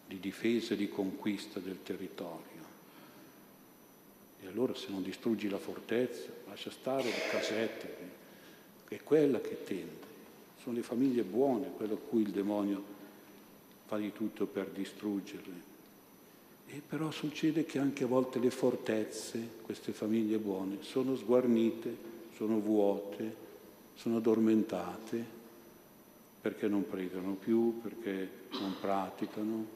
di 0.09 0.19
difesa 0.19 0.75
e 0.75 0.77
di 0.77 0.89
conquista 0.89 1.61
del 1.61 1.83
territorio. 1.83 2.65
E 4.41 4.47
allora 4.47 4.75
se 4.75 4.89
non 4.91 5.03
distruggi 5.03 5.49
la 5.49 5.59
fortezza, 5.59 6.31
lascia 6.49 6.71
stare 6.71 7.05
le 7.05 7.29
casette, 7.31 7.95
è 8.89 9.01
quella 9.03 9.41
che 9.41 9.63
tende. 9.63 10.15
Sono 10.61 10.77
le 10.77 10.83
famiglie 10.83 11.23
buone, 11.23 11.71
quello 11.77 11.95
a 11.95 12.09
cui 12.09 12.23
il 12.23 12.31
demonio 12.31 12.83
fa 13.87 13.99
di 13.99 14.13
tutto 14.13 14.47
per 14.47 14.67
distruggerle. 14.71 15.76
E 16.69 16.83
però 16.87 17.11
succede 17.11 17.65
che 17.65 17.79
anche 17.79 18.05
a 18.05 18.09
volte 18.09 18.39
le 18.39 18.51
fortezze, 18.51 19.49
queste 19.63 19.93
famiglie 19.93 20.39
buone, 20.39 20.79
sono 20.81 21.17
sguarnite, 21.17 21.97
sono 22.35 22.59
vuote, 22.59 23.45
sono 23.95 24.17
addormentate 24.17 25.35
perché 26.41 26.69
non 26.69 26.87
pregano 26.87 27.35
più, 27.35 27.81
perché 27.81 28.31
non 28.61 28.75
praticano, 28.81 29.67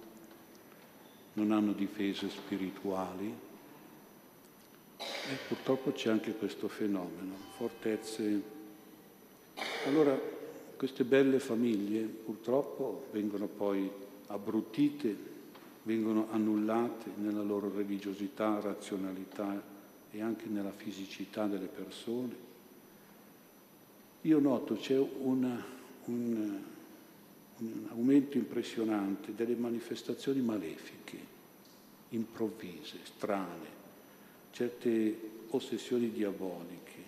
non 1.34 1.52
hanno 1.52 1.72
difese 1.72 2.28
spirituali. 2.28 3.34
E 4.98 5.36
purtroppo 5.48 5.92
c'è 5.92 6.10
anche 6.10 6.34
questo 6.34 6.68
fenomeno, 6.68 7.34
fortezze. 7.56 8.42
Allora, 9.86 10.18
queste 10.76 11.04
belle 11.04 11.40
famiglie 11.40 12.02
purtroppo 12.02 13.06
vengono 13.10 13.46
poi 13.46 13.90
abbruttite 14.26 15.29
vengono 15.82 16.28
annullate 16.30 17.10
nella 17.16 17.42
loro 17.42 17.72
religiosità, 17.74 18.60
razionalità 18.60 19.62
e 20.10 20.20
anche 20.20 20.46
nella 20.46 20.72
fisicità 20.72 21.46
delle 21.46 21.66
persone. 21.66 22.48
Io 24.22 24.38
noto 24.38 24.74
c'è 24.74 24.98
una, 24.98 25.64
un, 26.06 26.58
un 27.58 27.86
aumento 27.90 28.36
impressionante 28.36 29.34
delle 29.34 29.54
manifestazioni 29.54 30.40
malefiche, 30.40 31.18
improvvise, 32.10 32.98
strane, 33.04 33.78
certe 34.50 35.28
ossessioni 35.50 36.10
diaboliche, 36.10 36.98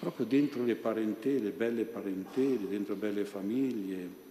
proprio 0.00 0.26
dentro 0.26 0.64
le 0.64 0.74
parentele, 0.74 1.50
belle 1.50 1.84
parentele, 1.84 2.68
dentro 2.68 2.94
belle 2.94 3.24
famiglie, 3.24 4.26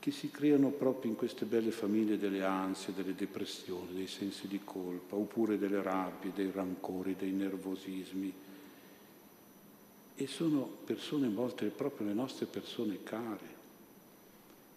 che 0.00 0.10
si 0.12 0.30
creano 0.30 0.70
proprio 0.70 1.10
in 1.10 1.16
queste 1.16 1.44
belle 1.44 1.70
famiglie 1.70 2.16
delle 2.16 2.42
ansie, 2.42 2.94
delle 2.94 3.14
depressioni, 3.14 3.92
dei 3.92 4.06
sensi 4.06 4.48
di 4.48 4.60
colpa, 4.64 5.14
oppure 5.14 5.58
delle 5.58 5.82
rabbie, 5.82 6.32
dei 6.34 6.50
rancori, 6.50 7.16
dei 7.16 7.32
nervosismi. 7.32 8.32
E 10.14 10.26
sono 10.26 10.62
persone 10.84 11.28
volte 11.28 11.66
proprio 11.66 12.06
le 12.06 12.14
nostre 12.14 12.46
persone 12.46 13.02
care. 13.02 13.58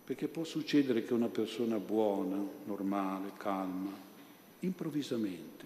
Perché 0.03 0.27
può 0.27 0.43
succedere 0.43 1.05
che 1.05 1.13
una 1.13 1.29
persona 1.29 1.77
buona, 1.77 2.45
normale, 2.65 3.31
calma, 3.37 3.97
improvvisamente, 4.59 5.65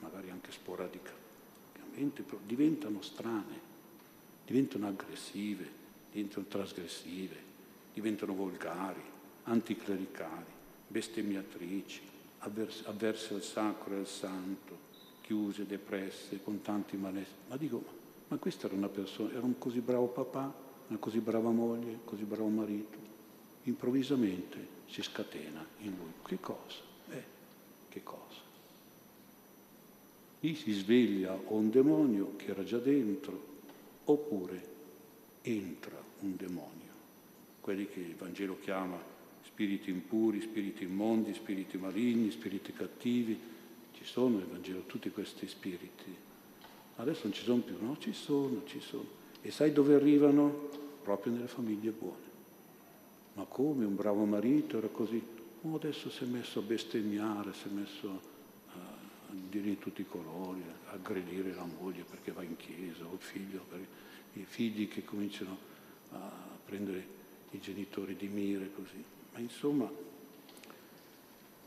magari 0.00 0.28
anche 0.28 0.52
sporadicamente, 0.52 2.22
diventano 2.44 3.00
strane, 3.00 3.58
diventano 4.44 4.88
aggressive, 4.88 5.66
diventano 6.12 6.44
trasgressive 6.46 7.52
diventano 7.94 8.34
volgari, 8.34 9.00
anticlericali, 9.44 10.52
bestemmiatrici, 10.88 12.00
avverse 12.38 13.34
al 13.34 13.42
sacro 13.42 13.94
e 13.94 13.98
al 13.98 14.06
santo, 14.06 14.76
chiuse, 15.20 15.64
depresse, 15.64 16.42
con 16.42 16.60
tanti 16.60 16.96
malesseri. 16.96 17.36
Ma 17.48 17.56
dico, 17.56 17.82
ma 18.28 18.36
questa 18.36 18.66
era 18.66 18.74
una 18.74 18.88
persona, 18.88 19.30
era 19.30 19.44
un 19.44 19.56
così 19.58 19.80
bravo 19.80 20.08
papà, 20.08 20.52
una 20.88 20.98
così 20.98 21.20
brava 21.20 21.50
moglie, 21.50 22.00
così 22.04 22.24
bravo 22.24 22.48
marito. 22.48 22.98
Improvvisamente 23.62 24.58
si 24.88 25.00
scatena 25.00 25.64
in 25.78 25.94
lui. 25.96 26.12
Che 26.24 26.40
cosa? 26.40 26.80
Eh, 27.10 27.22
che 27.88 28.02
cosa? 28.02 28.42
Lì 30.40 30.54
si 30.56 30.72
sveglia 30.72 31.32
o 31.32 31.54
un 31.54 31.70
demonio 31.70 32.34
che 32.36 32.50
era 32.50 32.64
già 32.64 32.78
dentro, 32.78 33.52
oppure 34.04 34.72
entra 35.40 35.96
un 36.20 36.36
demonio 36.36 36.83
quelli 37.64 37.88
che 37.88 38.00
il 38.00 38.14
Vangelo 38.14 38.58
chiama 38.60 39.02
spiriti 39.42 39.88
impuri, 39.88 40.42
spiriti 40.42 40.84
immondi, 40.84 41.32
spiriti 41.32 41.78
maligni, 41.78 42.30
spiriti 42.30 42.74
cattivi. 42.74 43.40
Ci 43.94 44.04
sono 44.04 44.36
nel 44.36 44.44
Vangelo 44.44 44.82
tutti 44.82 45.08
questi 45.08 45.48
spiriti. 45.48 46.14
Adesso 46.96 47.22
non 47.22 47.32
ci 47.32 47.42
sono 47.42 47.62
più, 47.62 47.76
no? 47.80 47.96
Ci 47.98 48.12
sono, 48.12 48.64
ci 48.66 48.80
sono. 48.80 49.06
E 49.40 49.50
sai 49.50 49.72
dove 49.72 49.94
arrivano? 49.94 50.68
Proprio 51.02 51.32
nelle 51.32 51.46
famiglie 51.46 51.90
buone. 51.92 52.32
Ma 53.32 53.44
come 53.44 53.86
un 53.86 53.96
bravo 53.96 54.26
marito 54.26 54.76
era 54.76 54.88
così? 54.88 55.22
Oh, 55.62 55.76
adesso 55.76 56.10
si 56.10 56.24
è 56.24 56.26
messo 56.26 56.58
a 56.58 56.62
bestemmiare, 56.62 57.54
si 57.54 57.68
è 57.68 57.70
messo 57.70 58.20
a 58.72 59.32
dire 59.32 59.70
in 59.70 59.78
tutti 59.78 60.02
i 60.02 60.06
colori, 60.06 60.60
a 60.88 60.92
aggredire 60.92 61.54
la 61.54 61.66
moglie 61.80 62.02
perché 62.02 62.30
va 62.30 62.42
in 62.42 62.56
chiesa, 62.56 63.06
o 63.06 63.14
il 63.14 63.20
figlio, 63.20 63.64
i 64.34 64.44
figli 64.46 64.86
che 64.86 65.02
cominciano 65.02 65.56
a 66.10 66.30
prendere 66.62 67.22
i 67.54 67.60
genitori 67.60 68.16
di 68.16 68.28
Mire, 68.28 68.70
così. 68.74 69.02
Ma 69.32 69.38
insomma, 69.38 69.90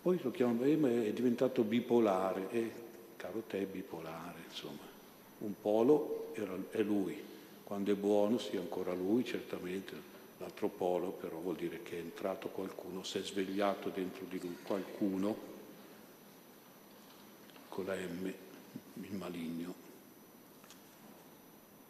poi 0.01 0.19
lo 0.21 0.31
chiamano, 0.31 0.63
eh, 0.63 1.07
è 1.07 1.13
diventato 1.13 1.63
bipolare, 1.63 2.49
e 2.51 2.71
caro 3.15 3.43
te 3.47 3.65
bipolare, 3.65 4.39
insomma. 4.47 4.95
Un 5.39 5.53
polo 5.59 6.31
era, 6.33 6.55
è 6.71 6.81
lui, 6.81 7.21
quando 7.63 7.91
è 7.91 7.95
buono 7.95 8.37
sia 8.37 8.59
ancora 8.59 8.93
lui, 8.93 9.23
certamente, 9.25 10.15
l'altro 10.37 10.67
polo 10.67 11.09
però 11.11 11.37
vuol 11.39 11.55
dire 11.55 11.81
che 11.83 11.97
è 11.97 11.99
entrato 11.99 12.47
qualcuno, 12.49 13.03
si 13.03 13.17
è 13.17 13.23
svegliato 13.23 13.89
dentro 13.89 14.25
di 14.29 14.39
lui 14.39 14.57
qualcuno, 14.63 15.55
con 17.69 17.85
la 17.85 17.95
M, 17.95 18.33
il 19.01 19.15
maligno. 19.15 19.73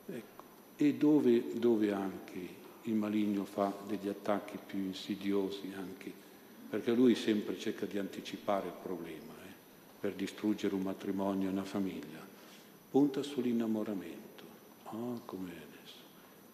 Ecco. 0.08 0.44
E 0.76 0.94
dove, 0.94 1.58
dove 1.58 1.92
anche 1.92 2.66
il 2.90 2.96
maligno 2.96 3.44
fa 3.44 3.74
degli 3.86 4.08
attacchi 4.08 4.58
più 4.66 4.80
insidiosi 4.80 5.72
anche, 5.76 6.12
perché 6.70 6.92
lui 6.92 7.16
sempre 7.16 7.58
cerca 7.58 7.86
di 7.86 7.98
anticipare 7.98 8.68
il 8.68 8.74
problema, 8.82 9.34
eh, 9.46 9.54
per 10.00 10.14
distruggere 10.14 10.76
un 10.76 10.82
matrimonio 10.82 11.50
una 11.50 11.64
famiglia. 11.64 12.26
Punta 12.90 13.24
sull'innamoramento. 13.24 14.44
Oh, 14.92 15.22
come 15.26 15.52
adesso. 15.52 16.02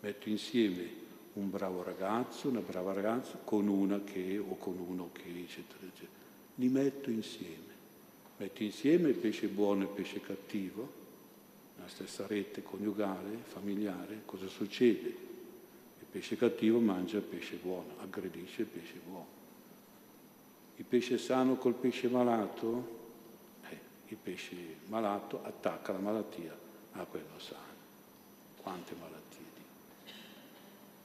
Metto 0.01 0.29
insieme 0.29 1.01
un 1.33 1.49
bravo 1.49 1.83
ragazzo, 1.83 2.49
una 2.49 2.59
brava 2.59 2.93
ragazza, 2.93 3.39
con 3.43 3.67
una 3.67 4.01
che, 4.03 4.37
o 4.37 4.57
con 4.57 4.77
uno 4.77 5.09
che, 5.11 5.29
eccetera, 5.29 5.85
eccetera. 5.85 6.21
Li 6.55 6.69
metto 6.69 7.09
insieme. 7.09 7.71
Metto 8.37 8.63
insieme 8.63 9.09
il 9.09 9.15
pesce 9.15 9.47
buono 9.47 9.81
e 9.81 9.85
il 9.85 9.91
pesce 9.91 10.19
cattivo, 10.19 11.01
la 11.77 11.87
stessa 11.87 12.25
rete 12.27 12.63
coniugale, 12.63 13.37
familiare, 13.43 14.21
cosa 14.25 14.47
succede? 14.47 15.31
Pesce 16.13 16.38
cattivo 16.38 16.78
mangia 16.78 17.17
il 17.17 17.23
pesce 17.23 17.56
buono, 17.56 17.95
aggredisce 17.99 18.62
il 18.62 18.67
pesce 18.67 18.99
buono. 19.04 19.26
Il 20.76 20.86
pesce 20.86 21.17
sano 21.17 21.56
col 21.56 21.73
pesce 21.73 22.08
malato, 22.08 22.99
eh, 23.67 23.78
il 24.10 24.17
pesce 24.21 24.56
malato 24.89 25.43
attacca 25.43 25.91
la 25.91 25.97
malattia 25.97 26.56
a 26.91 27.04
quello 27.06 27.39
sano. 27.39 27.62
Quante 28.62 28.93
malattie? 28.99 29.21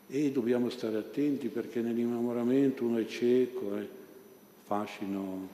E 0.08 0.30
dobbiamo 0.30 0.68
stare 0.68 0.98
attenti 0.98 1.48
perché 1.48 1.80
nell'innamoramento 1.80 2.84
uno 2.84 2.98
è 2.98 3.06
cieco, 3.06 3.76
è 3.76 3.88
fascino 4.66 5.48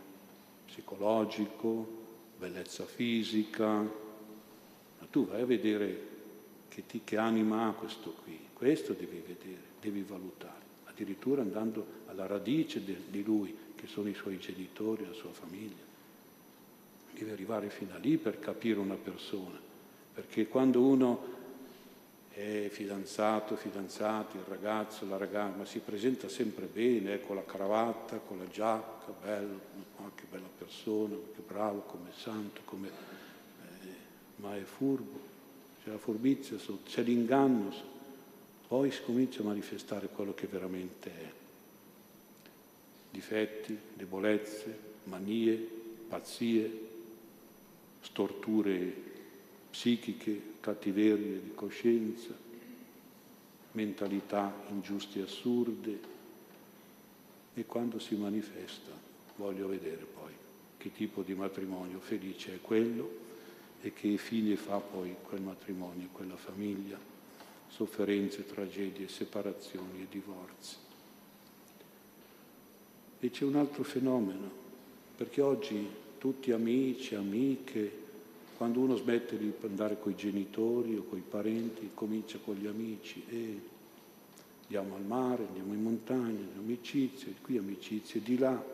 psicologico, 0.66 2.02
bellezza 2.40 2.84
fisica, 2.86 3.68
ma 3.68 5.06
tu 5.08 5.28
vai 5.28 5.42
a 5.42 5.46
vedere 5.46 6.13
che, 6.74 6.84
ti, 6.86 7.02
che 7.04 7.16
anima 7.16 7.68
ha 7.68 7.72
questo 7.72 8.12
qui. 8.24 8.48
Questo 8.52 8.94
devi 8.94 9.22
vedere, 9.24 9.62
devi 9.80 10.02
valutare, 10.02 10.62
addirittura 10.84 11.42
andando 11.42 12.02
alla 12.06 12.26
radice 12.26 12.82
de, 12.82 12.96
di 13.08 13.22
lui, 13.22 13.56
che 13.76 13.86
sono 13.86 14.08
i 14.08 14.14
suoi 14.14 14.38
genitori, 14.38 15.06
la 15.06 15.12
sua 15.12 15.30
famiglia. 15.30 15.82
Devi 17.12 17.30
arrivare 17.30 17.70
fino 17.70 17.94
a 17.94 17.98
lì 17.98 18.16
per 18.16 18.40
capire 18.40 18.80
una 18.80 18.96
persona, 18.96 19.56
perché 20.14 20.48
quando 20.48 20.80
uno 20.80 21.32
è 22.30 22.66
fidanzato, 22.68 23.54
fidanzati, 23.54 24.36
il 24.36 24.44
ragazzo, 24.48 25.06
la 25.06 25.16
ragazza, 25.16 25.56
ma 25.56 25.64
si 25.64 25.78
presenta 25.78 26.28
sempre 26.28 26.66
bene, 26.66 27.14
eh, 27.14 27.20
con 27.20 27.36
la 27.36 27.44
cravatta, 27.44 28.16
con 28.16 28.38
la 28.38 28.48
giacca, 28.48 29.12
bello, 29.22 29.60
oh, 29.98 30.10
che 30.16 30.24
bella 30.28 30.48
persona, 30.58 31.14
che 31.34 31.42
bravo, 31.46 31.82
come 31.82 32.10
santo, 32.16 32.62
come... 32.64 32.88
Eh, 32.88 34.02
ma 34.36 34.56
è 34.56 34.62
furbo, 34.62 35.33
c'è 35.84 35.90
la 35.90 35.98
furbizia 35.98 36.56
c'è 36.86 37.02
l'inganno. 37.02 37.92
Poi 38.66 38.90
si 38.90 39.02
comincia 39.02 39.42
a 39.42 39.44
manifestare 39.44 40.08
quello 40.08 40.32
che 40.32 40.46
veramente 40.46 41.10
è. 41.10 41.32
Difetti, 43.10 43.78
debolezze, 43.92 44.78
manie, 45.04 45.56
pazzie, 46.08 46.80
storture 48.00 49.12
psichiche, 49.70 50.40
cattiverie 50.60 51.42
di 51.42 51.52
coscienza, 51.54 52.32
mentalità 53.72 54.54
ingiuste 54.70 55.18
e 55.18 55.22
assurde 55.22 55.98
e 57.52 57.66
quando 57.66 57.98
si 57.98 58.14
manifesta 58.14 58.90
voglio 59.36 59.68
vedere 59.68 60.04
poi 60.04 60.32
che 60.78 60.92
tipo 60.92 61.22
di 61.22 61.34
matrimonio 61.34 61.98
felice 62.00 62.54
è 62.54 62.60
quello 62.60 63.22
e 63.84 63.92
che 63.92 64.16
fine 64.16 64.56
fa 64.56 64.78
poi 64.78 65.14
quel 65.22 65.42
matrimonio, 65.42 66.08
quella 66.10 66.36
famiglia, 66.36 66.98
sofferenze, 67.68 68.46
tragedie, 68.46 69.08
separazioni 69.08 70.00
e 70.00 70.06
divorzi. 70.10 70.76
E 73.20 73.30
c'è 73.30 73.44
un 73.44 73.56
altro 73.56 73.84
fenomeno, 73.84 74.50
perché 75.14 75.42
oggi 75.42 75.86
tutti 76.16 76.50
amici, 76.50 77.14
amiche, 77.14 78.02
quando 78.56 78.80
uno 78.80 78.96
smette 78.96 79.36
di 79.36 79.52
andare 79.60 80.00
con 80.00 80.12
i 80.12 80.16
genitori 80.16 80.96
o 80.96 81.04
con 81.04 81.18
i 81.18 81.24
parenti, 81.28 81.90
comincia 81.92 82.38
con 82.42 82.54
gli 82.54 82.66
amici 82.66 83.22
e 83.28 83.60
andiamo 84.62 84.94
al 84.94 85.04
mare, 85.04 85.44
andiamo 85.46 85.74
in 85.74 85.82
montagna, 85.82 86.46
amicizie, 86.56 87.34
qui 87.42 87.58
amicizie, 87.58 88.22
di 88.22 88.38
là. 88.38 88.73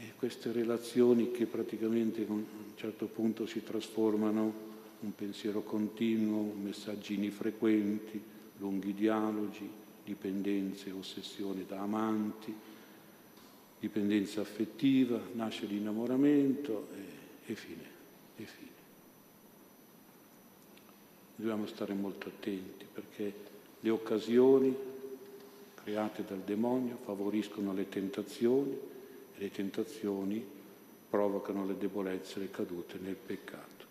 E 0.00 0.12
queste 0.16 0.52
relazioni 0.52 1.32
che 1.32 1.46
praticamente 1.46 2.22
a 2.22 2.30
un 2.30 2.44
certo 2.76 3.06
punto 3.06 3.46
si 3.46 3.64
trasformano 3.64 4.66
un 5.00 5.14
pensiero 5.14 5.62
continuo, 5.62 6.54
messaggini 6.54 7.30
frequenti, 7.30 8.22
lunghi 8.58 8.94
dialoghi, 8.94 9.68
dipendenze, 10.04 10.92
ossessioni 10.92 11.64
da 11.66 11.80
amanti, 11.80 12.54
dipendenza 13.80 14.40
affettiva, 14.40 15.20
nasce 15.34 15.66
l'innamoramento 15.66 16.88
e, 16.94 17.52
e 17.52 17.54
fine 17.56 17.84
e 18.36 18.44
fine. 18.44 18.66
Dobbiamo 21.34 21.66
stare 21.66 21.94
molto 21.94 22.28
attenti 22.28 22.86
perché 22.92 23.32
le 23.80 23.90
occasioni 23.90 24.74
create 25.74 26.24
dal 26.24 26.40
demonio 26.40 26.98
favoriscono 27.04 27.72
le 27.72 27.88
tentazioni 27.88 28.96
e 29.38 29.42
le 29.42 29.50
tentazioni 29.50 30.44
provocano 31.08 31.64
le 31.64 31.78
debolezze 31.78 32.40
le 32.40 32.50
cadute 32.50 32.98
nel 32.98 33.14
peccato. 33.14 33.86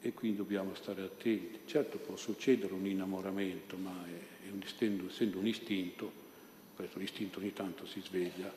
E 0.00 0.12
quindi 0.12 0.38
dobbiamo 0.38 0.74
stare 0.74 1.02
attenti. 1.02 1.60
Certo 1.66 1.98
può 1.98 2.16
succedere 2.16 2.72
un 2.72 2.86
innamoramento, 2.86 3.76
ma 3.76 3.92
è, 4.06 4.48
è 4.48 4.50
un, 4.50 4.62
essendo 4.62 5.38
un 5.38 5.46
istinto, 5.46 6.10
questo 6.74 6.98
istinto 7.00 7.38
ogni 7.38 7.52
tanto 7.52 7.86
si 7.86 8.00
sveglia, 8.00 8.52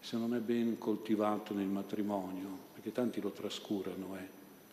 se 0.00 0.16
non 0.16 0.34
è 0.34 0.38
ben 0.38 0.78
coltivato 0.78 1.54
nel 1.54 1.66
matrimonio, 1.66 2.70
perché 2.72 2.90
tanti 2.92 3.20
lo 3.20 3.30
trascurano, 3.30 4.16
eh. 4.16 4.26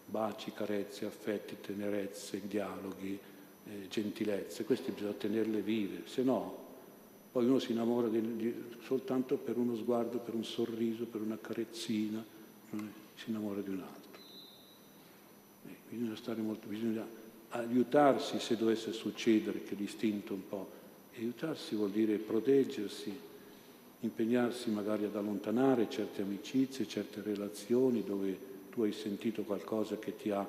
baci, 0.05 0.51
carezze, 0.53 1.05
affetti, 1.05 1.57
tenerezze, 1.61 2.41
dialoghi, 2.47 3.19
eh, 3.65 3.87
gentilezze, 3.89 4.63
queste 4.63 4.91
bisogna 4.91 5.13
tenerle 5.13 5.61
vive, 5.61 6.03
se 6.05 6.23
no 6.23 6.68
poi 7.31 7.45
uno 7.45 7.59
si 7.59 7.71
innamora 7.71 8.07
di, 8.07 8.35
di, 8.37 8.53
soltanto 8.83 9.37
per 9.37 9.57
uno 9.57 9.75
sguardo, 9.75 10.17
per 10.17 10.33
un 10.33 10.43
sorriso, 10.43 11.05
per 11.05 11.21
una 11.21 11.37
carezzina, 11.39 12.23
si 13.15 13.29
innamora 13.29 13.61
di 13.61 13.69
un 13.69 13.81
altro. 13.81 14.21
Eh, 15.67 15.75
bisogna 15.89 16.15
stare 16.15 16.41
molto, 16.41 16.67
bisogna 16.67 17.05
aiutarsi 17.49 18.39
se 18.39 18.55
dovesse 18.55 18.93
succedere 18.93 19.63
che 19.63 19.75
l'istinto 19.75 20.33
un 20.33 20.47
po', 20.47 20.69
aiutarsi 21.15 21.75
vuol 21.75 21.91
dire 21.91 22.17
proteggersi, 22.17 23.27
impegnarsi 24.01 24.69
magari 24.69 25.05
ad 25.05 25.15
allontanare 25.15 25.89
certe 25.89 26.21
amicizie, 26.21 26.87
certe 26.87 27.21
relazioni 27.21 28.03
dove 28.03 28.37
tu 28.69 28.83
hai 28.83 28.93
sentito 28.93 29.43
qualcosa 29.43 29.97
che 29.97 30.15
ti 30.15 30.31
ha 30.31 30.47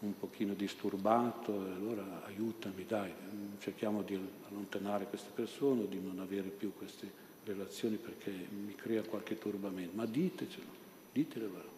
un 0.00 0.18
pochino 0.18 0.54
disturbato, 0.54 1.52
allora 1.52 2.24
aiutami, 2.24 2.84
dai, 2.86 3.12
cerchiamo 3.58 4.02
di 4.02 4.18
allontanare 4.48 5.06
queste 5.06 5.30
persone, 5.34 5.88
di 5.88 6.00
non 6.00 6.18
avere 6.20 6.48
più 6.48 6.72
queste 6.76 7.22
relazioni 7.44 7.96
perché 7.96 8.30
mi 8.30 8.74
crea 8.74 9.02
qualche 9.02 9.38
turbamento, 9.38 9.96
ma 9.96 10.06
ditecelo, 10.06 10.66
ditelo, 11.12 11.72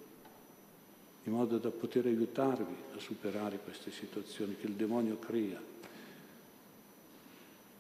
in 1.25 1.33
modo 1.33 1.59
da 1.59 1.71
poter 1.71 2.07
aiutarvi 2.07 2.75
a 2.95 3.01
superare 3.01 3.59
queste 3.59 3.91
situazioni 3.91 4.57
che 4.57 4.67
il 4.67 4.75
demonio 4.75 5.19
crea. 5.19 5.61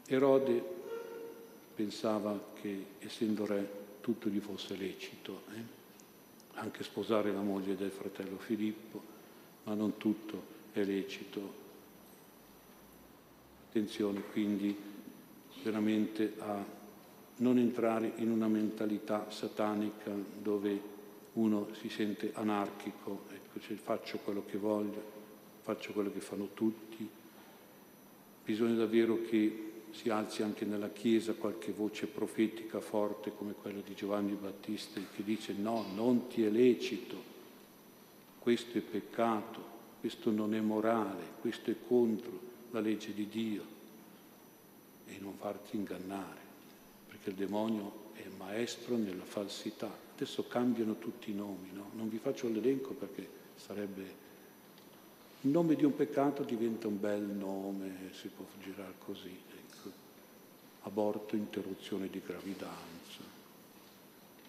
Erode 0.06 0.62
pensava 1.74 2.38
che 2.60 2.86
essendo 2.98 3.46
re 3.46 3.84
tutto 4.00 4.28
gli 4.28 4.38
fosse 4.38 4.76
lecito, 4.76 5.42
eh? 5.54 5.74
anche 6.54 6.84
sposare 6.84 7.32
la 7.32 7.40
moglie 7.40 7.76
del 7.76 7.90
fratello 7.90 8.36
Filippo, 8.38 9.14
ma 9.66 9.74
non 9.74 9.96
tutto 9.96 10.54
è 10.72 10.82
lecito. 10.84 11.64
Attenzione 13.68 14.22
quindi 14.32 14.76
veramente 15.62 16.34
a 16.38 16.64
non 17.38 17.58
entrare 17.58 18.12
in 18.16 18.30
una 18.30 18.48
mentalità 18.48 19.30
satanica 19.30 20.10
dove 20.40 20.94
uno 21.34 21.68
si 21.78 21.90
sente 21.90 22.30
anarchico, 22.34 23.24
ecco, 23.30 23.60
cioè 23.60 23.76
faccio 23.76 24.18
quello 24.18 24.44
che 24.46 24.56
voglio, 24.56 25.02
faccio 25.62 25.92
quello 25.92 26.10
che 26.10 26.20
fanno 26.20 26.48
tutti. 26.54 27.06
Bisogna 28.44 28.76
davvero 28.76 29.20
che 29.28 29.64
si 29.90 30.08
alzi 30.08 30.42
anche 30.42 30.64
nella 30.64 30.90
Chiesa 30.90 31.34
qualche 31.34 31.72
voce 31.72 32.06
profetica 32.06 32.80
forte 32.80 33.32
come 33.36 33.52
quella 33.52 33.80
di 33.84 33.94
Giovanni 33.94 34.32
Battista 34.32 35.00
che 35.14 35.24
dice 35.24 35.52
no, 35.52 35.84
non 35.94 36.28
ti 36.28 36.42
è 36.44 36.48
lecito, 36.48 37.34
questo 38.46 38.78
è 38.78 38.80
peccato, 38.80 39.60
questo 39.98 40.30
non 40.30 40.54
è 40.54 40.60
morale, 40.60 41.24
questo 41.40 41.72
è 41.72 41.74
contro 41.88 42.38
la 42.70 42.78
legge 42.78 43.12
di 43.12 43.26
Dio 43.26 43.64
e 45.04 45.18
non 45.18 45.34
farti 45.36 45.74
ingannare, 45.74 46.38
perché 47.08 47.30
il 47.30 47.34
demonio 47.34 48.12
è 48.12 48.22
maestro 48.38 48.96
nella 48.96 49.24
falsità. 49.24 49.90
Adesso 50.14 50.46
cambiano 50.46 50.96
tutti 50.96 51.32
i 51.32 51.34
nomi, 51.34 51.70
no? 51.72 51.90
non 51.94 52.08
vi 52.08 52.18
faccio 52.18 52.48
l'elenco 52.48 52.92
perché 52.92 53.28
sarebbe... 53.56 54.14
Il 55.40 55.50
nome 55.50 55.74
di 55.74 55.84
un 55.84 55.96
peccato 55.96 56.44
diventa 56.44 56.86
un 56.86 57.00
bel 57.00 57.22
nome, 57.22 58.10
si 58.12 58.28
può 58.28 58.44
girare 58.62 58.94
così 59.04 59.36
aborto, 60.82 61.34
interruzione 61.34 62.08
di 62.08 62.22
gravidanza, 62.24 63.24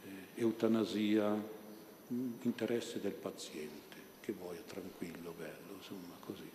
eh, 0.04 0.40
eutanasia, 0.40 1.34
mm, 1.34 2.34
interesse 2.44 3.02
del 3.02 3.14
paziente, 3.14 3.87
che 4.28 4.34
muoia 4.38 4.60
tranquillo, 4.60 5.34
bello, 5.38 5.76
insomma 5.78 6.14
così. 6.20 6.50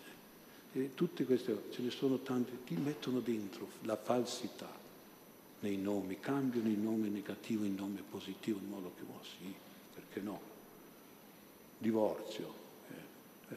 E 0.75 0.91
tutte 0.95 1.25
queste, 1.25 1.69
ce 1.71 1.81
ne 1.81 1.89
sono 1.89 2.19
tante, 2.19 2.65
ti 2.65 2.75
mettono 2.75 3.21
dentro 3.21 3.67
la 3.83 3.97
falsità 3.97 4.69
nei 5.61 5.79
nomi, 5.79 6.21
cambiano 6.21 6.69
il 6.69 6.79
nome 6.79 7.09
negativo 7.09 7.65
in 7.65 7.75
nome 7.75 8.03
positivo, 8.03 8.59
in 8.59 8.69
modo 8.69 8.93
che, 8.95 9.03
oh 9.11 9.23
sì, 9.23 9.55
perché 9.95 10.21
no? 10.21 10.41
Divorzio, 11.79 12.55
eh, 12.91 13.53
eh, 13.55 13.57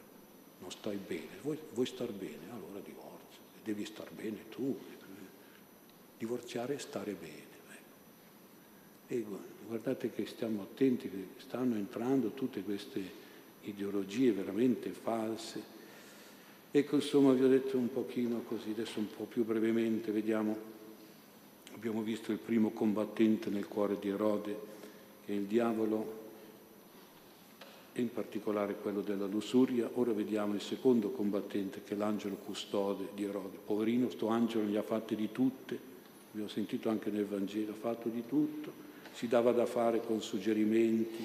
non 0.60 0.70
stai 0.70 0.96
bene, 0.96 1.36
vuoi, 1.42 1.58
vuoi 1.74 1.86
star 1.86 2.10
bene, 2.10 2.50
allora 2.50 2.80
divorzio, 2.80 3.40
devi 3.62 3.84
star 3.84 4.10
bene 4.12 4.48
tu, 4.48 4.78
divorziare 6.16 6.74
e 6.74 6.78
stare 6.78 7.12
bene. 7.12 7.44
Ecco. 7.68 7.94
E 9.08 9.24
guardate 9.66 10.10
che 10.10 10.24
stiamo 10.24 10.62
attenti, 10.62 11.10
che 11.10 11.28
stanno 11.36 11.74
entrando 11.74 12.30
tutte 12.30 12.62
queste 12.62 13.24
ideologie 13.68 14.32
veramente 14.32 14.90
false. 14.90 15.74
Ecco, 16.70 16.96
insomma, 16.96 17.32
vi 17.32 17.42
ho 17.42 17.48
detto 17.48 17.78
un 17.78 17.90
pochino 17.90 18.42
così, 18.46 18.70
adesso 18.70 18.98
un 18.98 19.08
po' 19.14 19.24
più 19.24 19.44
brevemente, 19.44 20.10
vediamo, 20.12 20.56
abbiamo 21.74 22.02
visto 22.02 22.32
il 22.32 22.38
primo 22.38 22.70
combattente 22.70 23.50
nel 23.50 23.66
cuore 23.66 23.96
di 23.98 24.08
Erode, 24.08 24.56
che 25.24 25.32
è 25.32 25.36
il 25.36 25.44
diavolo, 25.44 26.24
e 27.92 28.02
in 28.02 28.12
particolare 28.12 28.74
quello 28.74 29.00
della 29.00 29.26
lussuria. 29.26 29.88
Ora 29.94 30.12
vediamo 30.12 30.52
il 30.54 30.60
secondo 30.60 31.10
combattente, 31.10 31.82
che 31.82 31.94
è 31.94 31.96
l'angelo 31.96 32.36
custode 32.36 33.08
di 33.14 33.24
Erode. 33.24 33.56
Poverino, 33.64 34.10
sto 34.10 34.28
angelo 34.28 34.64
gli 34.64 34.76
ha 34.76 34.82
fatte 34.82 35.16
di 35.16 35.32
tutte, 35.32 35.78
abbiamo 36.32 36.48
sentito 36.48 36.90
anche 36.90 37.10
nel 37.10 37.24
Vangelo, 37.24 37.72
ha 37.72 37.74
fatto 37.74 38.10
di 38.10 38.24
tutto, 38.26 38.70
si 39.14 39.28
dava 39.28 39.52
da 39.52 39.64
fare 39.64 40.02
con 40.04 40.20
suggerimenti 40.20 41.24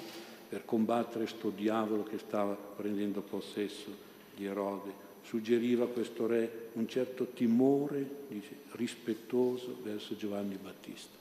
per 0.52 0.66
combattere 0.66 1.28
sto 1.28 1.50
diavolo 1.50 2.04
che 2.04 2.18
stava 2.18 2.56
prendendo 2.56 3.22
possesso 3.22 3.90
di 4.36 4.44
Erode, 4.44 4.92
suggeriva 5.24 5.86
a 5.86 5.88
questo 5.88 6.28
re 6.28 6.72
un 6.74 6.90
certo 6.90 7.28
timore 7.28 8.26
dice, 8.28 8.58
rispettoso 8.72 9.78
verso 9.82 10.18
Giovanni 10.18 10.58
Battista, 10.62 11.16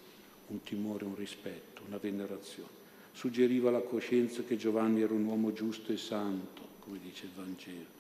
un 0.48 0.60
timore, 0.64 1.04
un 1.04 1.14
rispetto, 1.14 1.82
una 1.86 1.98
venerazione. 1.98 2.70
Suggeriva 3.12 3.70
la 3.70 3.82
coscienza 3.82 4.42
che 4.42 4.56
Giovanni 4.56 5.00
era 5.00 5.14
un 5.14 5.24
uomo 5.24 5.52
giusto 5.52 5.92
e 5.92 5.96
santo, 5.96 6.62
come 6.80 6.98
dice 6.98 7.26
il 7.26 7.32
Vangelo. 7.36 7.98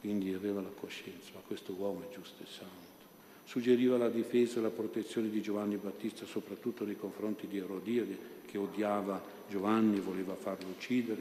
Quindi 0.00 0.34
aveva 0.34 0.60
la 0.60 0.68
coscienza, 0.68 1.30
ma 1.32 1.40
questo 1.40 1.72
uomo 1.72 2.02
è 2.02 2.14
giusto 2.14 2.42
e 2.42 2.46
santo. 2.46 2.89
Suggeriva 3.50 3.96
la 3.96 4.08
difesa 4.08 4.60
e 4.60 4.62
la 4.62 4.70
protezione 4.70 5.28
di 5.28 5.42
Giovanni 5.42 5.74
Battista, 5.74 6.24
soprattutto 6.24 6.84
nei 6.84 6.96
confronti 6.96 7.48
di 7.48 7.58
Erodiade, 7.58 8.16
che 8.46 8.56
odiava 8.58 9.20
Giovanni 9.48 9.96
e 9.96 10.00
voleva 10.00 10.36
farlo 10.36 10.68
uccidere. 10.68 11.20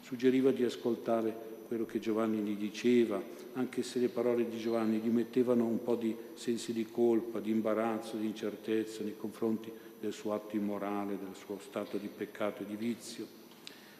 Suggeriva 0.00 0.50
di 0.50 0.64
ascoltare 0.64 1.66
quello 1.68 1.84
che 1.84 1.98
Giovanni 1.98 2.38
gli 2.38 2.56
diceva, 2.56 3.22
anche 3.52 3.82
se 3.82 3.98
le 3.98 4.08
parole 4.08 4.48
di 4.48 4.56
Giovanni 4.56 4.96
gli 4.96 5.10
mettevano 5.10 5.66
un 5.66 5.82
po' 5.82 5.96
di 5.96 6.16
sensi 6.32 6.72
di 6.72 6.86
colpa, 6.86 7.38
di 7.38 7.50
imbarazzo, 7.50 8.16
di 8.16 8.24
incertezza 8.24 9.02
nei 9.02 9.18
confronti 9.18 9.70
del 10.00 10.14
suo 10.14 10.32
atto 10.32 10.56
immorale, 10.56 11.18
del 11.18 11.34
suo 11.34 11.58
stato 11.58 11.98
di 11.98 12.08
peccato 12.08 12.62
e 12.62 12.66
di 12.66 12.76
vizio. 12.76 13.26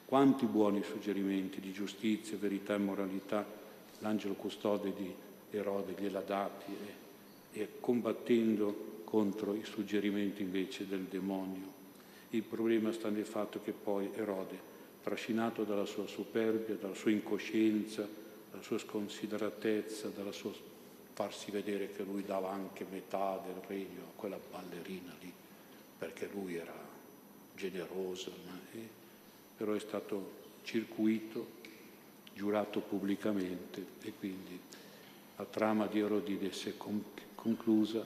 Quanti 0.06 0.46
buoni 0.46 0.82
suggerimenti 0.82 1.60
di 1.60 1.72
giustizia, 1.72 2.38
verità 2.38 2.76
e 2.76 2.78
moralità 2.78 3.46
l'angelo 3.98 4.32
custode 4.32 4.94
di 4.96 5.12
Erode 5.50 5.94
gliela 5.98 6.20
dati 6.20 7.06
e, 7.52 7.68
combattendo 7.80 9.02
contro 9.04 9.54
i 9.54 9.64
suggerimenti 9.64 10.42
invece 10.42 10.86
del 10.86 11.04
demonio. 11.04 11.76
Il 12.30 12.42
problema 12.42 12.92
sta 12.92 13.08
nel 13.08 13.24
fatto 13.24 13.60
che 13.62 13.72
poi 13.72 14.10
Erode 14.14 14.76
trascinato 15.02 15.64
dalla 15.64 15.86
sua 15.86 16.06
superbia, 16.06 16.74
dalla 16.74 16.94
sua 16.94 17.10
incoscienza, 17.10 18.06
dalla 18.50 18.62
sua 18.62 18.78
sconsideratezza, 18.78 20.08
dalla 20.08 20.32
sua 20.32 20.52
farsi 21.14 21.50
vedere 21.50 21.90
che 21.90 22.04
lui 22.04 22.22
dava 22.22 22.50
anche 22.50 22.86
metà 22.88 23.42
del 23.44 23.60
regno 23.66 24.02
a 24.02 24.12
quella 24.14 24.38
ballerina 24.50 25.12
lì, 25.20 25.32
perché 25.98 26.28
lui 26.32 26.54
era 26.56 26.86
generoso, 27.56 28.30
eh? 28.72 28.88
però 29.56 29.72
è 29.72 29.80
stato 29.80 30.30
circuito, 30.62 31.56
giurato 32.34 32.80
pubblicamente 32.80 33.84
e 34.02 34.12
quindi 34.16 34.60
la 35.36 35.44
trama 35.44 35.86
di 35.86 35.98
Erodide 35.98 36.52
si 36.52 36.68
è 36.68 36.76
conclusa, 37.54 38.04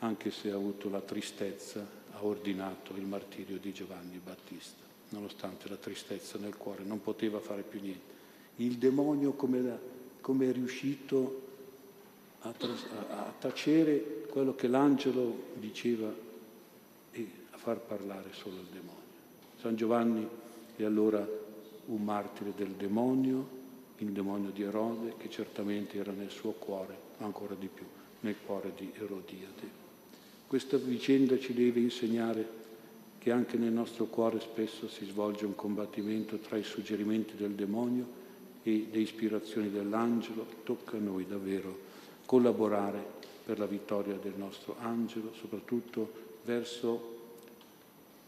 anche 0.00 0.30
se 0.30 0.50
ha 0.50 0.54
avuto 0.54 0.88
la 0.90 1.00
tristezza, 1.00 1.86
ha 2.12 2.24
ordinato 2.24 2.94
il 2.96 3.06
martirio 3.06 3.58
di 3.58 3.72
Giovanni 3.72 4.20
Battista 4.22 4.84
nonostante 5.14 5.68
la 5.68 5.76
tristezza 5.76 6.38
nel 6.38 6.56
cuore, 6.56 6.82
non 6.82 7.00
poteva 7.00 7.38
fare 7.38 7.62
più 7.62 7.80
niente. 7.80 8.12
Il 8.56 8.78
demonio 8.78 9.32
come, 9.32 9.78
come 10.20 10.48
è 10.48 10.52
riuscito 10.52 11.42
a, 12.40 12.48
a, 12.48 13.32
tacere 13.38 14.26
quello 14.28 14.54
che 14.54 14.66
l'angelo 14.66 15.52
diceva 15.54 16.12
e 17.12 17.30
a 17.50 17.56
far 17.56 17.78
parlare 17.78 18.30
solo 18.32 18.56
il 18.56 18.66
demonio. 18.72 19.02
San 19.60 19.76
Giovanni 19.76 20.28
è 20.76 20.82
allora 20.82 21.26
un 21.86 22.02
martire 22.02 22.52
del 22.56 22.72
demonio, 22.72 23.62
il 23.98 24.10
demonio 24.10 24.50
di 24.50 24.62
Erode, 24.62 25.14
che 25.16 25.30
certamente 25.30 25.96
era 25.96 26.12
nel 26.12 26.30
suo 26.30 26.52
cuore, 26.52 26.96
ancora 27.18 27.54
di 27.54 27.68
più, 27.68 27.86
nel 28.24 28.36
cuore 28.44 28.72
di 28.76 28.90
Erodiade. 28.94 29.82
Questa 30.46 30.76
vicenda 30.78 31.38
ci 31.38 31.52
deve 31.52 31.80
insegnare 31.80 32.62
che 33.18 33.30
anche 33.30 33.56
nel 33.56 33.72
nostro 33.72 34.06
cuore 34.06 34.40
spesso 34.40 34.88
si 34.88 35.04
svolge 35.06 35.44
un 35.44 35.54
combattimento 35.54 36.38
tra 36.38 36.56
i 36.56 36.62
suggerimenti 36.62 37.36
del 37.36 37.52
demonio 37.52 38.22
e 38.62 38.88
le 38.90 38.98
ispirazioni 38.98 39.70
dell'angelo, 39.70 40.46
tocca 40.64 40.96
a 40.96 41.00
noi 41.00 41.26
davvero 41.26 41.92
collaborare 42.24 43.02
per 43.44 43.58
la 43.58 43.66
vittoria 43.66 44.16
del 44.16 44.34
nostro 44.36 44.76
angelo, 44.78 45.32
soprattutto 45.34 46.10
verso, 46.44 47.12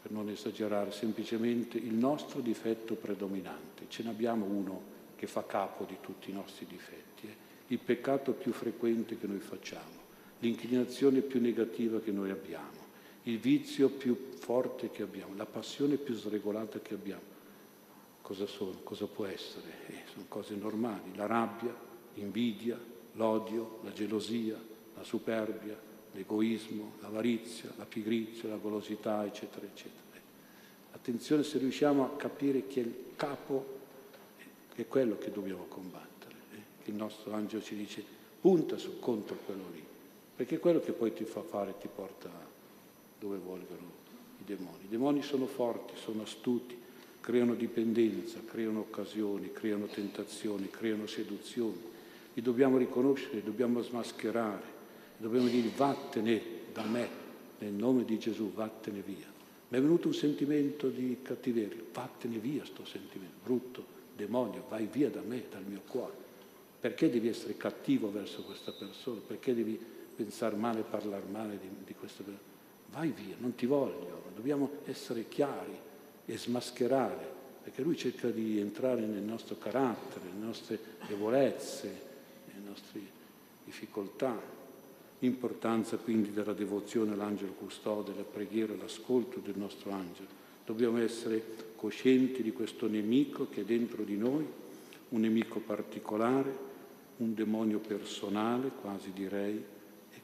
per 0.01 0.11
non 0.11 0.29
esagerare, 0.29 0.91
semplicemente 0.91 1.77
il 1.77 1.93
nostro 1.93 2.39
difetto 2.39 2.93
predominante. 2.93 3.85
Ce 3.87 4.03
ne 4.03 4.09
abbiamo 4.09 4.45
uno 4.45 4.95
che 5.15 5.25
fa 5.25 5.43
capo 5.43 5.85
di 5.85 5.97
tutti 6.01 6.29
i 6.29 6.33
nostri 6.33 6.67
difetti, 6.67 7.27
eh? 7.27 7.46
Il 7.67 7.79
peccato 7.79 8.33
più 8.33 8.51
frequente 8.51 9.17
che 9.17 9.27
noi 9.27 9.39
facciamo, 9.39 10.05
l'inclinazione 10.39 11.21
più 11.21 11.41
negativa 11.41 11.99
che 11.99 12.11
noi 12.11 12.29
abbiamo 12.29 12.85
il 13.27 13.39
vizio 13.39 13.89
più 13.89 14.31
forte 14.37 14.89
che 14.89 15.03
abbiamo, 15.03 15.35
la 15.35 15.45
passione 15.45 15.97
più 15.97 16.15
sregolata 16.15 16.79
che 16.79 16.93
abbiamo. 16.93 17.35
Cosa 18.21 18.45
sono? 18.45 18.79
Cosa 18.83 19.05
può 19.05 19.25
essere? 19.25 19.65
Eh, 19.87 20.01
sono 20.11 20.25
cose 20.29 20.55
normali, 20.55 21.15
la 21.15 21.25
rabbia, 21.25 21.75
l'invidia, 22.13 22.79
l'odio, 23.13 23.79
la 23.83 23.91
gelosia, 23.91 24.57
la 24.95 25.03
superbia, 25.03 25.77
l'egoismo, 26.13 26.93
l'avarizia, 27.01 27.71
la 27.75 27.85
pigrizia, 27.85 28.49
la 28.49 28.55
golosità, 28.55 29.25
eccetera, 29.25 29.65
eccetera. 29.65 30.05
Attenzione 30.91 31.43
se 31.43 31.57
riusciamo 31.57 32.05
a 32.05 32.15
capire 32.15 32.65
che 32.67 32.79
il 32.79 32.95
capo 33.15 33.75
è 34.73 34.87
quello 34.87 35.17
che 35.17 35.31
dobbiamo 35.31 35.65
combattere, 35.65 36.05
eh? 36.05 36.16
Il 36.89 36.95
nostro 36.95 37.33
angelo 37.33 37.61
ci 37.61 37.75
dice 37.75 38.03
punta 38.39 38.77
su 38.77 38.99
contro 38.99 39.37
quello 39.45 39.65
lì, 39.73 39.83
perché 40.35 40.55
è 40.55 40.59
quello 40.59 40.79
che 40.79 40.91
poi 40.91 41.13
ti 41.13 41.23
fa 41.23 41.41
fare, 41.41 41.75
ti 41.79 41.87
porta 41.93 42.29
dove 43.19 43.37
volgono 43.37 43.91
i 44.39 44.43
demoni. 44.45 44.85
I 44.85 44.89
demoni 44.89 45.21
sono 45.21 45.47
forti, 45.47 45.93
sono 45.95 46.23
astuti, 46.23 46.77
creano 47.19 47.55
dipendenza, 47.55 48.39
creano 48.45 48.79
occasioni, 48.79 49.51
creano 49.51 49.87
tentazioni, 49.87 50.69
creano 50.69 51.07
seduzioni. 51.07 51.95
Li 52.33 52.41
dobbiamo 52.41 52.77
riconoscere, 52.77 53.35
li 53.35 53.43
dobbiamo 53.43 53.81
smascherare, 53.81 54.63
dobbiamo 55.17 55.47
dire 55.47 55.69
vattene 55.75 56.41
da 56.71 56.83
me, 56.83 57.09
nel 57.59 57.73
nome 57.73 58.05
di 58.05 58.19
Gesù, 58.19 58.53
vattene 58.53 59.01
via. 59.01 59.25
Mi 59.69 59.77
è 59.77 59.81
venuto 59.81 60.07
un 60.07 60.13
sentimento 60.13 60.87
di 60.87 61.17
cattiveria, 61.21 61.81
vattene 61.91 62.37
via 62.37 62.63
sto 62.63 62.85
sentimento, 62.85 63.37
brutto, 63.43 63.83
demonio, 64.15 64.63
vai 64.69 64.87
via 64.89 65.09
da 65.09 65.21
me, 65.21 65.43
dal 65.49 65.63
mio 65.63 65.81
cuore. 65.87 66.26
Perché 66.79 67.09
devi 67.09 67.27
essere 67.27 67.57
cattivo 67.57 68.11
verso 68.11 68.43
questa 68.43 68.71
persona? 68.71 69.19
Perché 69.25 69.53
devi 69.53 69.79
pensare 70.15 70.55
male, 70.55 70.81
parlare 70.81 71.25
male 71.29 71.59
di, 71.59 71.69
di 71.85 71.93
questa 71.93 72.23
persona? 72.23 72.55
vai 72.91 73.11
via, 73.11 73.35
non 73.39 73.55
ti 73.55 73.65
voglio, 73.65 74.23
dobbiamo 74.35 74.69
essere 74.85 75.27
chiari 75.27 75.75
e 76.25 76.37
smascherare, 76.37 77.35
perché 77.63 77.81
lui 77.81 77.97
cerca 77.97 78.29
di 78.29 78.59
entrare 78.59 79.01
nel 79.01 79.21
nostro 79.21 79.57
carattere, 79.57 80.25
nelle 80.33 80.45
nostre 80.45 80.79
debolezze, 81.07 82.01
nelle 82.47 82.67
nostre 82.67 82.99
difficoltà. 83.63 84.55
L'importanza 85.19 85.97
quindi 85.97 86.31
della 86.31 86.53
devozione 86.53 87.13
all'angelo 87.13 87.53
custode, 87.53 88.13
la 88.15 88.23
preghiera, 88.23 88.75
l'ascolto 88.75 89.39
del 89.39 89.57
nostro 89.57 89.91
angelo. 89.91 90.45
Dobbiamo 90.63 90.99
essere 90.99 91.43
coscienti 91.75 92.43
di 92.43 92.51
questo 92.51 92.87
nemico 92.87 93.47
che 93.49 93.61
è 93.61 93.63
dentro 93.63 94.03
di 94.03 94.15
noi, 94.15 94.45
un 95.09 95.21
nemico 95.21 95.59
particolare, 95.59 96.65
un 97.17 97.33
demonio 97.33 97.79
personale, 97.79 98.71
quasi 98.81 99.11
direi, 99.13 99.75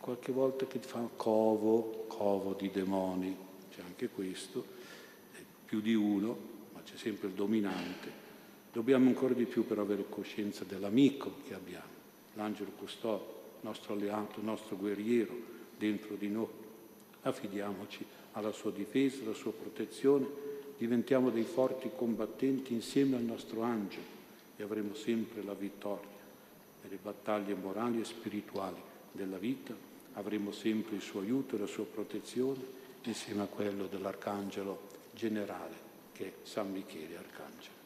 qualche 0.04 0.34
volta 0.34 0.68
che 0.68 0.80
fa 0.80 1.08
covo, 1.16 2.04
covo 2.10 2.56
di 2.56 2.70
demoni, 2.70 3.34
c'è 3.72 3.82
anche 3.84 4.10
questo, 4.10 4.66
più 5.64 5.80
di 5.80 5.94
uno, 5.94 6.38
ma 6.74 6.82
c'è 6.84 6.98
sempre 6.98 7.30
il 7.30 7.34
dominante. 7.34 8.12
Dobbiamo 8.74 9.08
ancora 9.08 9.34
di 9.34 9.46
più 9.46 9.66
però 9.66 9.84
avere 9.84 10.04
coscienza 10.10 10.66
dell'amico 10.66 11.36
che 11.48 11.54
abbiamo, 11.54 11.88
l'angelo 12.34 12.72
custode, 12.72 13.24
nostro 13.62 13.94
alleato, 13.94 14.42
nostro 14.42 14.76
guerriero 14.76 15.34
dentro 15.78 16.16
di 16.16 16.28
noi. 16.28 16.50
Affidiamoci 17.22 18.06
alla 18.34 18.52
sua 18.52 18.72
difesa, 18.72 19.24
alla 19.24 19.34
sua 19.34 19.54
protezione, 19.54 20.28
diventiamo 20.78 21.30
dei 21.30 21.46
forti 21.46 21.90
combattenti 21.96 22.74
insieme 22.74 23.16
al 23.16 23.24
nostro 23.24 23.62
angelo 23.62 24.23
avremo 24.64 24.94
sempre 24.94 25.44
la 25.44 25.54
vittoria 25.54 26.22
nelle 26.82 26.98
battaglie 27.02 27.56
morali 27.56 28.02
e 28.02 28.06
spirituali 28.06 28.82
della 29.12 29.38
vita 29.38 29.74
avremo 30.14 30.52
sempre 30.52 30.96
il 30.96 31.02
suo 31.02 31.22
aiuto 31.22 31.56
e 31.56 31.60
la 31.60 31.68
sua 31.68 31.86
protezione 31.86 32.82
insieme 33.04 33.44
a 33.44 33.48
quello 33.48 33.88
dell'Arcangelo 33.88 34.90
generale 35.14 35.92
che 36.14 36.26
è 36.28 36.34
San 36.44 36.72
Michele 36.72 37.18
Arcangelo. 37.18 37.83